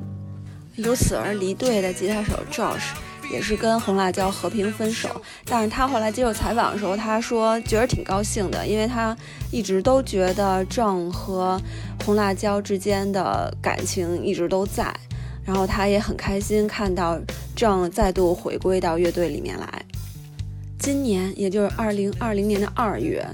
[0.77, 2.95] 由此而离队的吉他手 Josh
[3.31, 5.09] 也是跟红辣椒和平分手，
[5.45, 9.17] 但是他后来接受采访的时候，他说觉得挺高兴的，因为他
[9.51, 11.61] 一直都觉得郑和
[12.05, 14.95] 红辣椒之间的感情一直都在，
[15.45, 17.19] 然后他也很开心看到
[17.57, 19.83] 郑再度回归到乐队里面来。
[20.79, 23.25] 今年，也就是二零二零年的二月，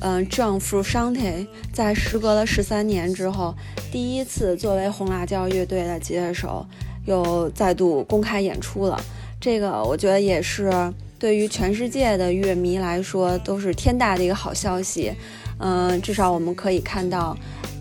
[0.00, 3.54] 嗯、j o h n Frusciante 在时隔了十三年之后，
[3.92, 6.66] 第一次作为红辣椒乐队的吉他手，
[7.04, 8.98] 又再度公开演出了。
[9.40, 15.12] 这个我觉得也是对于全世界的乐迷来说都是天大的一个好消息。
[15.60, 17.36] 嗯、至少我们可以看到，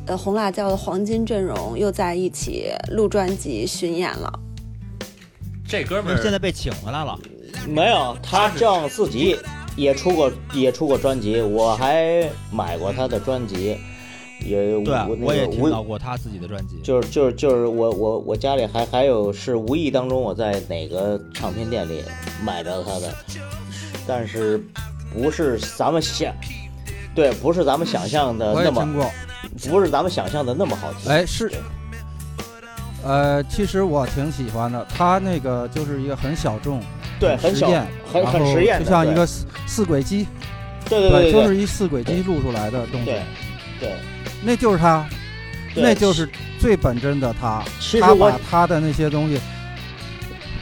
[0.08, 4.39] 呃，红辣椒的黄金阵容又在一起录专辑巡演了。
[5.67, 7.20] 这哥们儿现在被请回来了，
[7.67, 9.38] 没有，他这样自己
[9.76, 13.78] 也出过也出过专辑，我还买过他的专辑，
[14.45, 16.78] 也对，啊我也听到过他自己的专辑。
[16.84, 22.04] 就是就是就是我我我家里还还有是无意当中我在哪个唱片店里
[22.43, 23.13] 买着他的，
[24.08, 24.62] 但是
[25.13, 26.34] 不是咱们想，
[27.15, 29.10] 对，不是咱们想象的那么，听过。
[29.69, 31.12] 不是咱们想象的那么好听。
[31.12, 31.52] 哎，是，
[33.04, 34.86] 呃，其实我挺喜欢的。
[34.86, 36.80] 他那个就是一个很小众，
[37.19, 40.28] 对，很小实验，很然后很实验，就像一个四四轨机，
[40.88, 43.21] 对对对对就是一四轨机录出来的东西对，
[43.80, 43.93] 对，
[44.48, 45.06] 那就是他，
[45.76, 46.26] 那就是
[46.58, 47.62] 最本真的他。
[47.82, 49.38] 其实我他把他的那些东西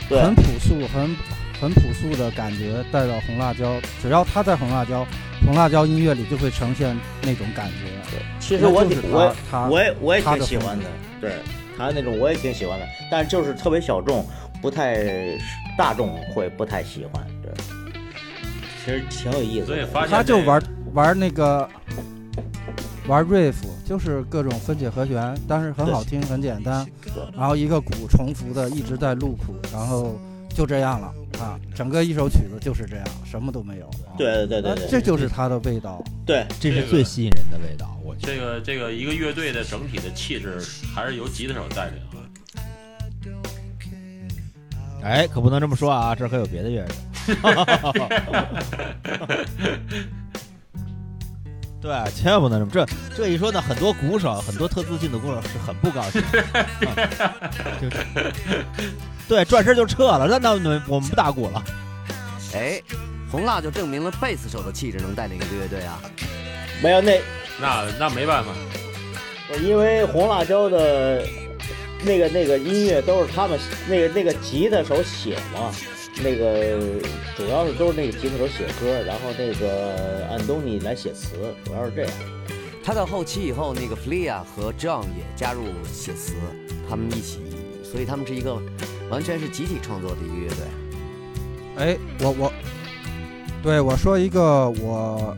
[0.10, 1.16] 很朴素、很
[1.62, 5.06] 很朴素的感觉带到红辣椒，只要他在红辣椒，
[5.46, 7.86] 红辣椒音乐里就会呈现那种感觉。
[8.10, 9.36] 对其实我挺我
[9.70, 10.86] 我也我也挺喜欢的，
[11.22, 11.34] 对
[11.78, 14.28] 他那种我也挺喜欢的，但是就是特别小众，
[14.64, 14.98] 不太
[15.78, 17.52] 大众会不太喜欢，对。
[18.84, 20.60] 其实挺有意思的，所以发现他就玩
[20.94, 21.70] 玩那个
[23.08, 26.84] 玩 riff，就是各种分解和弦，但是很好听，很简单。
[27.38, 33.86] 然后一个鼓重复的一直在录鼓，然后就这样了啊，整个一首曲子就是这样，什么都没有。
[33.86, 36.04] 啊、对对对对，这就是它的味道。
[36.26, 38.16] 对这是最吸引人的味道，我。
[38.18, 40.60] 这个这个一个乐队的整体的气质
[40.96, 42.18] 还是由吉他手带领啊。
[45.04, 46.96] 哎，可不能这么说啊，这可有别的乐手。
[51.86, 56.20] 对，千万不能这么这这一说呢，很多鼓手，很多特自信的鼓手是很不高兴
[57.80, 58.34] 就是
[59.28, 61.64] 对转身就撤了，那那那我们不打鼓了。
[62.56, 62.82] 哎，
[63.32, 66.02] 红辣就证明了贝斯手的气质能带领一个乐队啊。
[66.82, 67.22] 没有那
[67.62, 68.50] 那那没办法，
[69.62, 71.24] 因为红辣椒的
[72.04, 75.72] 那个那个音乐都是他们那个那个吉他手写嘛，
[76.24, 76.80] 那个
[77.36, 82.12] 主要是都是那个吉他手写歌，然后那个安东尼来写词，主要是这样。
[82.84, 86.34] 他到后期以后，那个 Flia 和 John 也加入写词，
[86.90, 87.40] 他们一起，
[87.84, 88.62] 所以他们是一个
[89.10, 90.58] 完全是集体创作的一个乐队。
[91.78, 92.54] 哎，我我，
[93.62, 95.36] 对我说一个我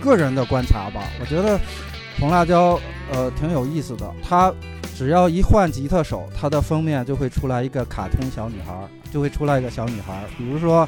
[0.00, 1.58] 个人的观察吧，我觉得
[2.18, 2.78] 红辣椒
[3.12, 4.54] 呃挺有意思的，它
[5.00, 10.12] 只要一换吉他手，它的封面就会出来一个卡通小女孩儿，就会出来一个小女孩。
[10.12, 10.86] 儿，比如说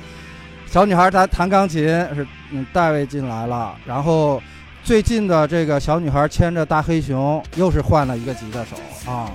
[0.66, 1.82] 小女孩儿弹弹钢琴
[2.14, 4.38] 是嗯戴维进来了，然后
[4.84, 9.10] 最近的这个小女孩牵着大黑熊又是换了一个吉他手。
[9.10, 9.30] 啊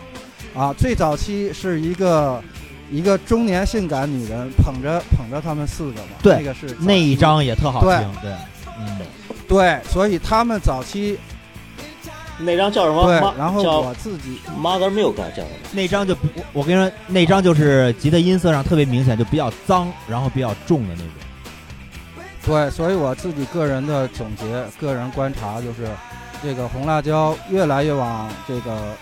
[0.54, 2.40] 啊， 最早期是一个。
[2.90, 7.98] 一个中年性感女人捧着捧着他们四个嘛，对那个是那一张也特好对。
[7.98, 8.32] 听，对，
[8.80, 8.98] 嗯，
[9.46, 11.20] 对，所以他们早期
[12.40, 13.06] 那张叫什么？
[13.06, 15.48] 对，然后叫我自己 Mother Milk 叫什么？
[15.72, 21.08] 那张就不，我跟你说，那张就是吉他音色上特别明显，就比较脏，然后比较重的那种。
[22.46, 24.46] 对，所以我自己个人的总结、
[24.80, 25.90] 个人观察就是，
[26.44, 28.94] 这个红辣椒越来越往这个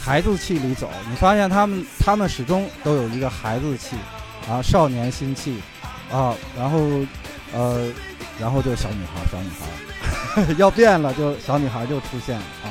[0.00, 0.88] 孩子气里走。
[1.10, 3.96] 你发现他们他们始终都有一个孩子气
[4.48, 5.60] 啊，少年心气
[6.10, 6.78] 啊，然后
[7.52, 7.88] 呃，
[8.40, 9.66] 然后就小女孩，小女孩
[10.58, 12.70] 要变了，就小女孩就出现了啊。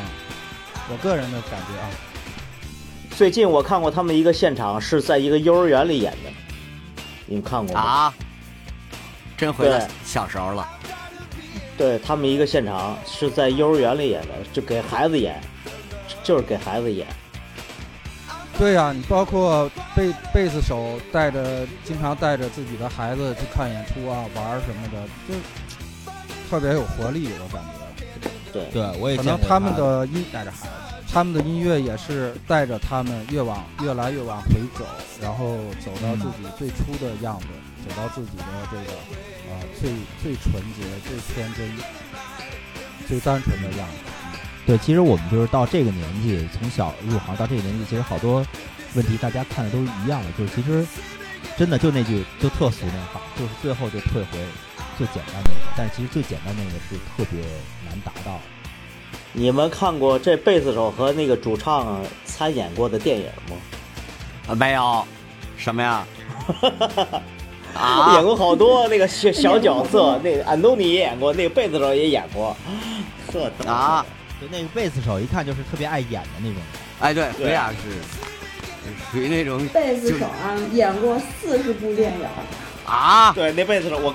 [0.92, 1.86] 我个人的感觉啊，
[3.16, 6.32] 最近我看过他们一个现场，是在一个幼儿园里演的，
[7.26, 7.82] 你们看过吗？
[7.82, 8.14] 啊，
[9.38, 10.68] 真回到对小时候了。
[11.78, 15.40] 对他们一个现场是在幼儿园里演的，就给孩子演，
[16.24, 17.08] 就是给孩子演。
[18.58, 25.36] 对呀、你包括贝贝斯手带着经常带着自己的孩子去看演出啊、玩什么的，就
[26.50, 27.70] 特别有活力，我感觉。
[28.52, 34.84] 对，对，我也可能他们的音带着孩子，他们的音乐也是带着他们越往越来越往回走，
[35.22, 37.46] 然后走到自己最初的样子，
[37.88, 38.98] 走到自己的这个
[39.50, 39.92] 呃最
[40.24, 41.70] 最纯洁、最天真、
[43.08, 43.96] 最单纯的样子。
[44.66, 48.44] 对，其实我们就是到这个年纪，从小入行到这个年纪，其实好多
[48.96, 50.84] 问题大家看的都一样的，就是其实
[51.56, 54.40] 真的就那句就特俗那话，就是最后就退回
[55.00, 57.40] 最简单那个，但是其实最简单那个是特别
[57.88, 58.38] 难达到。
[59.32, 63.56] 你们看过这贝斯手和那个主唱参演过的电影吗？
[64.50, 65.06] 啊，没有，
[65.56, 66.06] 什么呀？
[67.74, 72.54] 啊演过好多那个小 小角色，那个安东尼也演过，那个贝斯手也演过，
[73.32, 74.06] 特逗啊！
[74.42, 76.56] 就那个贝斯手一看就是特别爱演的那种。
[77.00, 77.78] 哎，对，对菲亚是
[79.12, 82.26] 属于那种贝斯手啊，演过四十部电影，
[82.86, 84.14] 啊，对，那贝斯手我。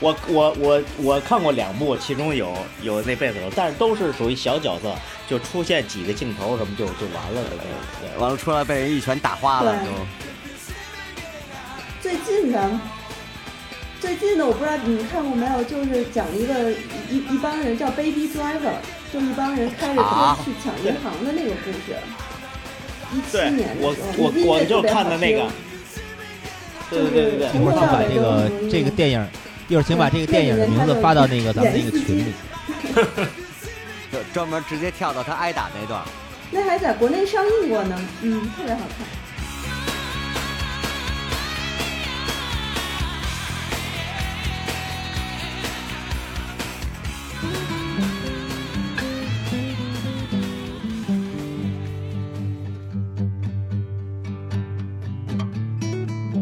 [0.00, 4.94] 我我我我看过两部，其中有有那贝斯手，但是都是属于小角色，
[5.28, 7.48] 就出现几个镜头什么就就完了了。
[8.00, 9.92] 对完了出来被人一拳打花了对就。
[12.02, 12.80] 最近的，
[14.00, 16.70] 最近的我不知道你们看过没有，就是讲一个
[17.10, 18.76] 一一帮人叫 Baby Driver，
[19.12, 21.96] 就一帮人开着啊车去抢银行的那个故事。
[23.12, 25.48] 一七对年我我我就看的那个，
[26.90, 29.28] 对对对对对一会把这个这个电影，
[29.68, 32.32] 一会儿请把这个电影的名字发到那个咱们那个群里。
[34.12, 36.00] 就专门直接跳到他挨打那段。
[36.52, 39.04] 那还在国内上映过呢，嗯，特别好看。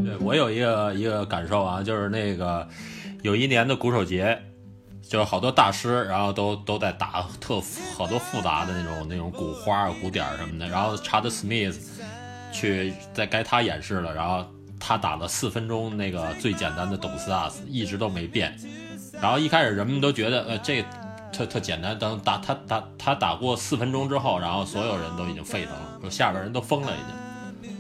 [0.04, 2.68] 对我有一个一个感受啊，就是那个
[3.24, 4.38] 有一年的鼓手节，
[5.00, 7.58] 就是好多大师，然后都都在打特
[7.96, 10.68] 好多复杂的那种那种鼓花、鼓点什么的。
[10.68, 12.02] 然后查德史密斯
[12.52, 14.44] 去在该他演示了，然后
[14.78, 18.54] 他打了四分钟那个最简单的董斯大斯，一直都没变。
[19.22, 20.84] 然后一开始人们都觉得呃这
[21.32, 27.74] 特特简单，等打他打他打过四分钟之后，然后所有人都已经沸腾了，说下边人都疯了已经。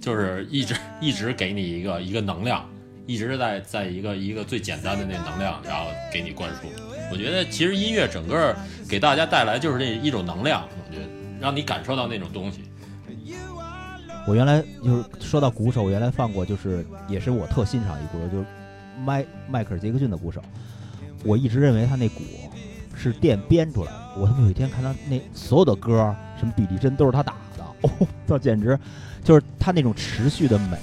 [0.00, 2.66] 就是一直一直给你一个一个能量，
[3.08, 6.68] 一直在在一个一个最简单的那能量，然后给你灌输。
[7.10, 8.54] 我觉得其实音乐整个
[8.86, 11.06] 给大家带来就是这一种能量，我觉得
[11.40, 12.64] 让你感受到那种东西。
[14.26, 18.44] 我原来就是说到鼓手，我原来放过，就是也是我特欣赏一鼓手，就是
[19.02, 20.42] 迈迈克尔杰克逊的鼓手。
[21.24, 22.20] 我一直认为他那鼓
[22.94, 23.98] 是电编出来的。
[24.18, 28.78] 我他妈有一天看他那所有的歌，什么比利针都是他打的，哦， 这简直
[29.24, 30.76] 就是他那种持续的美，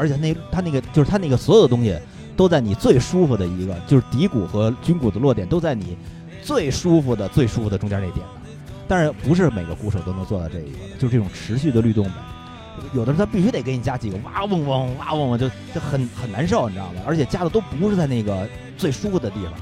[0.00, 1.94] 而且那他那个就是他那个所有的东西
[2.36, 5.94] 都在你最舒服的一个，就是底鼓和军鼓的落点都在你
[6.42, 8.26] 最舒服的最舒服的中间那点。
[8.88, 12.12] 但是不是每个鼓手都能做到这一个的，就是这种持续的律动美。
[12.94, 17.02] 有的时候他必须得给你加几个哇嗡嗡哇嗡嗡，就就很很难受，你知道吗？
[17.06, 18.48] 而且加的都不是在那个
[18.78, 19.52] 最舒服的地方，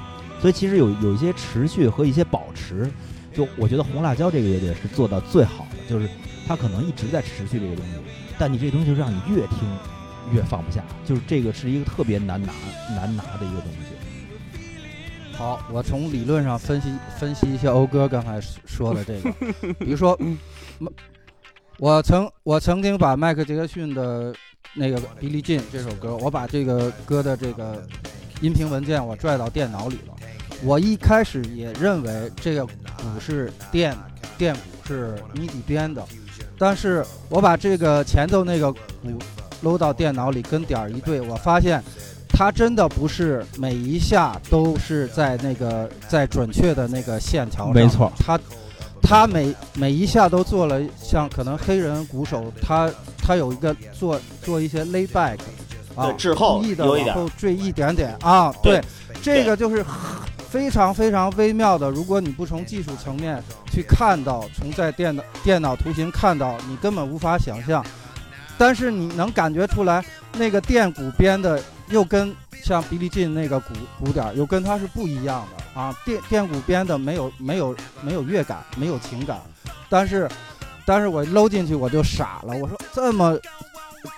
[0.40, 2.88] 所以其实有有一些持续和一些保持，
[3.34, 6.08] 就我觉得红辣椒这个乐队是做到最好的，就是
[6.46, 7.92] 它可能一直在持续这个东西，
[8.38, 9.58] 但你这东西就让你越听
[10.32, 12.52] 越放不下，就是这个是一个特别难拿
[12.94, 15.36] 难拿的一个东西。
[15.36, 19.32] 好，我从理论上分析分析一下欧哥刚才说的这个，
[19.78, 20.36] 比如说，嗯
[21.78, 24.34] 我曾我曾经把迈克杰克逊的
[24.74, 27.86] 那个《比利进》这首歌，我把这个歌的这个
[28.40, 30.14] 音频文件我拽到电脑里了。
[30.64, 32.72] 我一开始也认为这个鼓
[33.20, 33.96] 是电
[34.36, 36.04] 电鼓是 MIDI 编的，
[36.58, 38.78] 但是我把这个前头那个鼓
[39.62, 41.82] 搂到电脑里跟点儿一对，我发现
[42.28, 48.38] 它真的不是每一下都是在那个在准确的那个线条上，没错它
[49.02, 55.38] 他每每一下都做了，像可能黑人鼓手他他有一个做做一些 lay back，
[55.94, 58.84] 啊，滞后故意的有一点往后坠一点点啊，对对，
[59.22, 59.84] 这个就是
[60.50, 61.90] 非常非常微妙的。
[61.90, 67.84] 如果你不从技术层面去看到，从在电脑电脑图形看到，你根本无法想象。
[68.58, 70.04] 但是你能感觉出来，
[70.36, 75.96] 那个电鼓编的又跟像比利进那个鼓鼓点儿又跟它是不一样的啊。
[76.04, 79.38] 电电鼓编的没有没有没有乐感，没有情感，
[79.88, 80.28] 但是
[80.84, 83.38] 但是我搂进去我就傻了，我说这么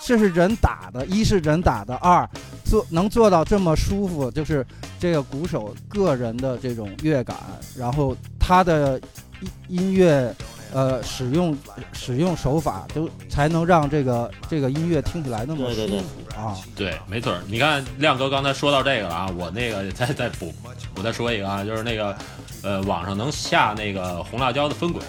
[0.00, 2.26] 这是人打的，一是人打的，二
[2.64, 4.66] 做能做到这么舒服，就是
[4.98, 7.36] 这个鼓手个人的这种乐感，
[7.76, 8.98] 然后他的
[9.40, 10.34] 音音乐。
[10.72, 11.56] 呃，使用
[11.92, 16.56] 使用手法都才能让这个这个音乐听起来那么舒对对对服啊！
[16.76, 17.40] 对，没错儿。
[17.46, 20.54] 你看亮哥刚才说到这个了啊，我那个再再补，
[20.96, 22.16] 我再说一个啊，就是那个
[22.62, 25.02] 呃，网上能下那个红辣椒的分轨。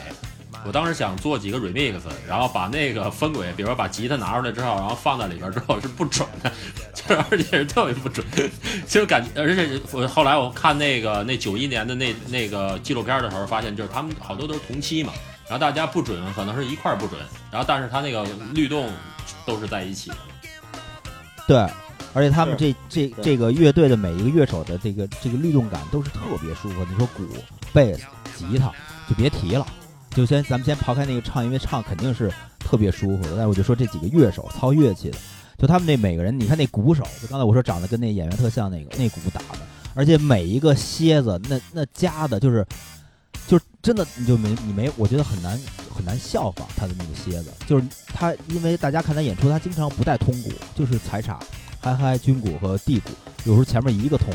[0.64, 1.96] 我当时想做几个 remix，
[2.28, 6.52] 然后把那个分轨，比如说把吉他拿出来之后，然后放在里边之后是不准的，
[6.94, 8.24] 就是而且是特别不准，
[8.88, 15.12] 就感觉，而且我后来我看那个那九一年的那那个纪录片的时候，发现就是他们好多都是同期嘛，
[15.52, 17.20] 然后大家不准可能是一块儿不准，
[17.52, 18.90] 然后但是他那个律动
[19.46, 20.16] 都是在一起的。
[21.46, 21.58] 对，
[22.14, 26.86] 而且他们这这这个乐队的每一个乐手的这个这个律动感都是特别舒服。
[26.90, 27.28] 你说鼓、
[27.74, 28.72] 贝斯、吉他
[29.10, 29.68] 就别提了，
[30.12, 33.32] 就先咱们先抛开那个唱，因为唱肯定是特别舒服的。
[33.32, 35.18] 但是我就说这几个乐手操乐器的，
[35.58, 39.60] 就他们那每个人，你看那鼓手，就刚才我说长得跟那演员特像那个那鼓打的，
[39.96, 42.66] 而且每一个楔子那那夹的，就是
[43.48, 45.60] 就真的你就没你没，我觉得很难
[45.94, 47.84] 很难效仿他的那个蝎子，就是
[48.14, 51.36] 他因为大家看他演出，他经常不带通鼓，就是踩镲、
[51.82, 53.10] 嗨嗨、军鼓和地鼓，
[53.44, 54.34] 有时候前面一个通，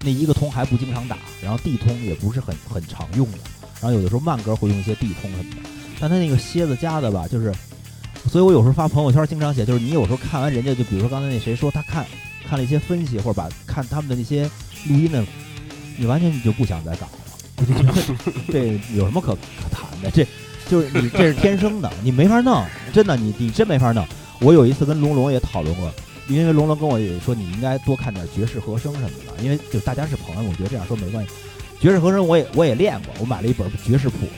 [0.00, 3.38] 那一个通还不经常打，然后地通也不是很很常用的，
[3.80, 5.68] 然后有的时候慢歌会用一些地通什么的，
[6.00, 7.54] 但他那个蝎子夹的吧，就是，
[8.28, 12.04] 所以我有时候发朋友圈经常写，就是你有时候看完人家，就比如说刚才那谁说他看
[12.46, 14.44] 看了一些分析，或者把看他们的那些
[14.88, 15.24] 录音的，
[15.96, 17.08] 你完全你就不想再搞，
[18.50, 19.38] 这有什么可可
[19.70, 20.10] 谈的？
[20.10, 20.26] 这
[20.68, 24.06] 就是你这是天生的，你没法弄，真的你你真没法弄。
[24.40, 25.90] 我有一次跟龙龙也讨论过，
[26.28, 31.30] 因为龙龙跟我也说你应该多看点爵士和声什么的，因为就大家是朋友，我觉得这样说没关系。
[31.80, 34.28] 爵士和声我也我也练过，我买了一本爵士谱，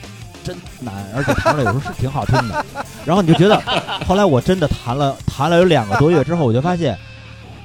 [0.43, 2.65] 真难，而且弹出来有时候是挺好听的。
[3.05, 3.61] 然后你就觉得，
[4.05, 6.97] 后来我真的弹了弹了有两个多月之后，我就发现。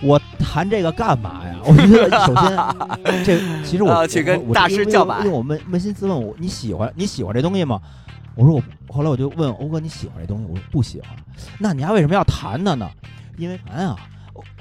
[0.00, 1.56] 我弹这个干嘛呀？
[1.68, 7.80] 我觉得首先， 这其实我啊去跟大师叫板因为我扪扪心自问，我你喜欢你喜欢这东西吗？
[8.34, 8.62] 我说我
[8.92, 10.44] 后来我就问欧哥你喜欢这东西？
[10.48, 11.10] 我说不喜欢。
[11.58, 12.88] 那你还为什么要弹它呢？
[13.36, 13.96] 因为难啊。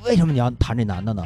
[0.03, 1.25] 为什么你要弹这难的呢？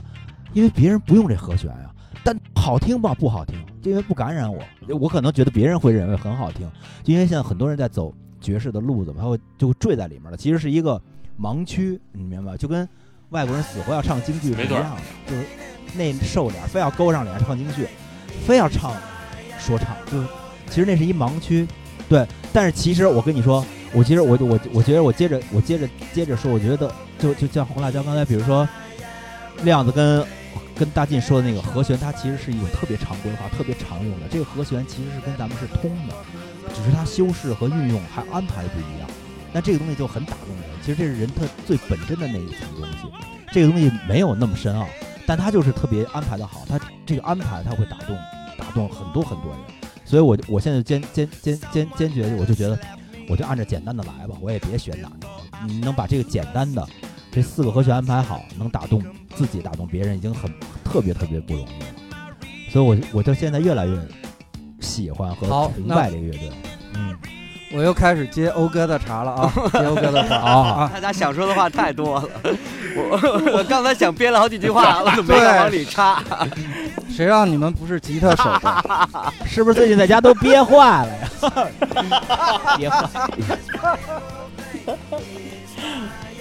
[0.53, 1.89] 因为别人不用这和弦呀、
[2.23, 3.13] 但好听吧？
[3.13, 4.61] 不好听，因为不感染我。
[4.99, 6.69] 我可能觉得别人会认为很好听，
[7.03, 10.35] 就因为现在很多人在走爵士的路子嘛，他会就坠在里面了。
[10.35, 11.01] 其实是一个
[11.39, 12.57] 盲区，你明白吧？
[12.57, 12.87] 就跟
[13.29, 15.45] 外国人死活要唱京剧是一样的，就是
[15.93, 17.87] 那瘦脸非要勾上脸唱京剧，
[18.45, 18.93] 非要唱
[19.59, 20.27] 说唱，就是
[20.69, 21.67] 其实那是一盲区。
[22.09, 28.67] 对，但是其实我跟你说，我其实我我我觉得我接着我接着接着说，我觉得就就像红辣椒刚才，比如说
[29.63, 30.25] 亮子跟
[30.75, 34.27] 跟大进说的那个和弦，它其实是一种特别常规化、特别常用的。
[34.29, 36.13] 这个和弦其实是跟咱们是通的，
[36.73, 39.09] 只是它修饰和运用还安排不一样。
[39.53, 40.63] 那这个东西就很打动人。
[40.83, 42.97] 其实这是人他最本真的那一层东西。
[43.51, 44.87] 这个东西没有那么深奥，
[45.31, 46.63] 但他就是特别安排的好。
[46.67, 48.13] 他这个安排他会打动
[48.57, 49.59] 打动很多很多人。
[50.03, 52.77] 所以我我现在坚坚坚坚坚决，我就觉得
[53.29, 55.27] 我就按照简单的来吧，我也别选难的。
[55.65, 56.85] 你能把这个简单的
[57.31, 59.01] 这四个和弦安排好，能打动
[59.33, 60.53] 自己，打动别人，已经很
[60.83, 61.95] 特别特别不容易了。
[62.69, 63.97] 所以我我就现在越来越
[64.81, 66.51] 喜欢和崇拜这个乐队。
[66.95, 67.17] 嗯，
[67.73, 70.91] 我又开始接欧哥的茬了啊， 接欧哥的茬啊。
[70.93, 72.29] 大家想说的话太多了，
[72.95, 76.23] 我 我刚才想编了好几句话， 我怎么没敢往里插？
[77.09, 79.33] 谁让你们不是吉他手的？
[79.45, 81.29] 是不是最近在家都憋坏了呀？
[82.77, 83.09] 憋坏。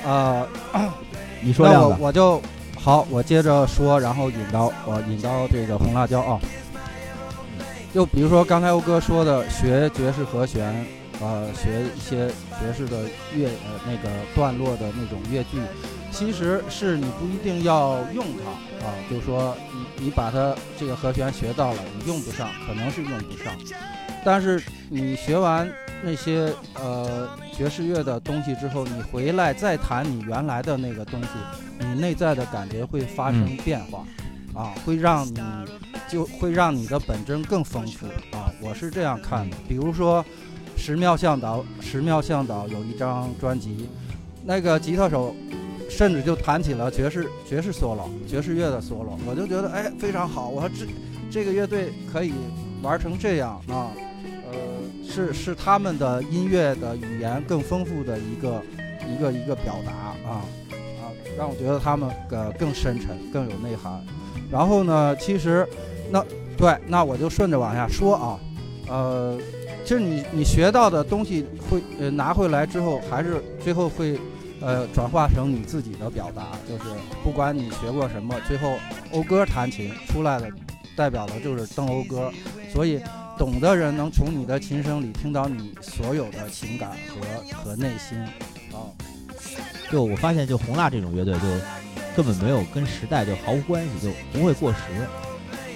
[0.05, 0.47] 呃，
[1.41, 2.43] 你说那我亮子，我就
[2.79, 6.39] 好，我接着说，然后引到我引到这个红辣椒啊。
[7.93, 10.87] 就比如说刚才欧哥说的，学爵士和弦，
[11.21, 12.29] 呃，学一些
[12.59, 12.99] 爵士的
[13.35, 15.59] 乐呃那个段落的那种乐句，
[16.13, 19.57] 其实是你不一定要用它啊，就是说
[19.99, 23.55] 你你把它这个和弦学到了，你用不上，可能是用不上，
[24.25, 25.71] 但是你学完
[26.03, 31.29] 那些呃爵士乐的东西之后，你回来再弹你原来的那个东西，
[31.79, 34.05] 你内在的感觉会发生变化，
[34.55, 35.41] 啊，会让你
[36.09, 38.07] 就会让你的本真更丰富
[38.37, 39.57] 啊，我是这样看的。
[39.69, 40.25] 比如说，
[40.77, 43.89] 石庙向导，石庙向导有一张专辑，
[44.45, 45.35] 那个吉他手
[45.91, 50.87] 甚至就弹起了爵士爵士 solo，爵士乐的 solo，我就觉得哎非常好，我说这
[51.31, 52.33] 这个乐队可以
[52.81, 53.91] 玩成这样啊，
[54.51, 54.55] 呃，
[55.07, 58.63] 是是他们的音乐的语言更丰富的一个
[59.07, 59.93] 一个一个表达
[60.31, 60.41] 啊
[60.73, 64.03] 啊，让我觉得他们呃更深沉，更有内涵。
[64.51, 65.69] 然后呢，其实
[66.11, 66.25] 那
[66.57, 68.41] 对，那我就顺着往下说啊，
[68.89, 69.39] 呃，
[69.85, 74.19] 其实你你学到的东西会呃拿回来之后，还是最后会
[74.61, 76.91] 呃转化成你自己的表达，就是
[77.23, 78.79] 不管你学过什么，最后
[79.13, 80.51] 讴歌弹琴出来的
[80.97, 82.33] 代表的就是邓讴歌，
[82.73, 83.01] 所以
[83.39, 88.19] 懂的人能从你的琴声里听到你所有的情感和和内心
[88.73, 88.85] 啊。
[89.91, 91.41] 就我发现，就红蜡这种乐队，就
[92.15, 94.79] 根本没有跟时代就毫无关系，就不会过时。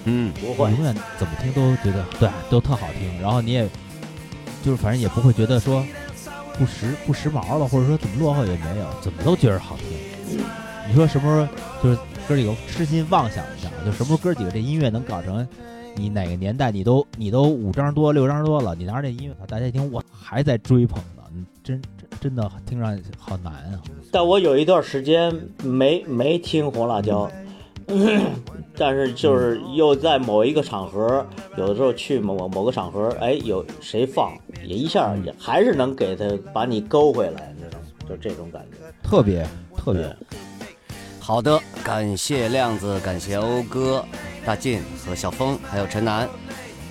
[0.05, 3.21] 嗯，不会永远怎么听都觉得对，都特好听。
[3.21, 3.67] 然后你也
[4.63, 5.85] 就是反正也不会觉得说
[6.59, 10.39] 不时不时髦了，或者说怎么落后也没有，怎么都觉得好听。
[10.89, 11.49] 你说什么时候
[11.83, 11.99] 就是
[12.29, 15.47] 哥几个痴心妄想一下，就什么时候哥几个这音乐能搞成
[15.97, 23.81] 你哪个年代你都你都五张多六张多了，你拿着这音乐大家一听我还在追捧呢，你真真真的听上去好难啊。
[24.11, 27.31] 但我有一段时间没没听红辣椒，
[28.77, 31.25] 但是就是又在某一个场合，
[31.57, 34.33] 有的时候去某某个场合，哎，有谁放，
[34.65, 37.85] 也一下也还是能给他把你勾回来，你知道吗？
[38.09, 38.79] 就这种感觉。
[39.09, 40.17] 特别特别，
[41.21, 44.05] 好的，感谢亮子，感谢欧哥、
[44.45, 46.29] 大进和小峰，还有陈楠。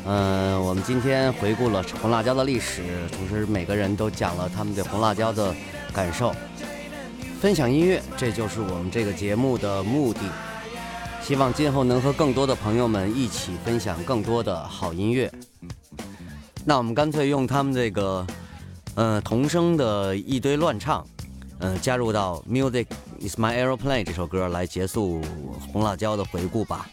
[0.06, 2.82] 嗯，我们今天回顾了红辣椒的历史，
[3.12, 5.54] 同时每个人都讲了他们对红辣椒的
[5.91, 6.32] 感受，
[7.41, 10.20] 分享音乐，这就是我们这个节目的目的。
[11.24, 15.32] 希望今后能和更多的朋友们一起分享更多的好音乐。
[16.65, 18.28] 那我们干脆用他们这个，
[18.95, 21.05] 呃，童声的一堆乱唱，
[21.59, 22.88] 嗯、加入到 Music
[23.21, 25.21] is my aeroplane 这首歌来结束
[25.71, 26.89] 红辣椒的回顾吧。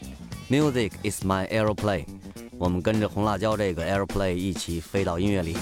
[0.48, 2.06] Music is my aeroplane，
[2.56, 5.56] 我们跟着红辣椒这个 aeroplane 一起飞到音乐里。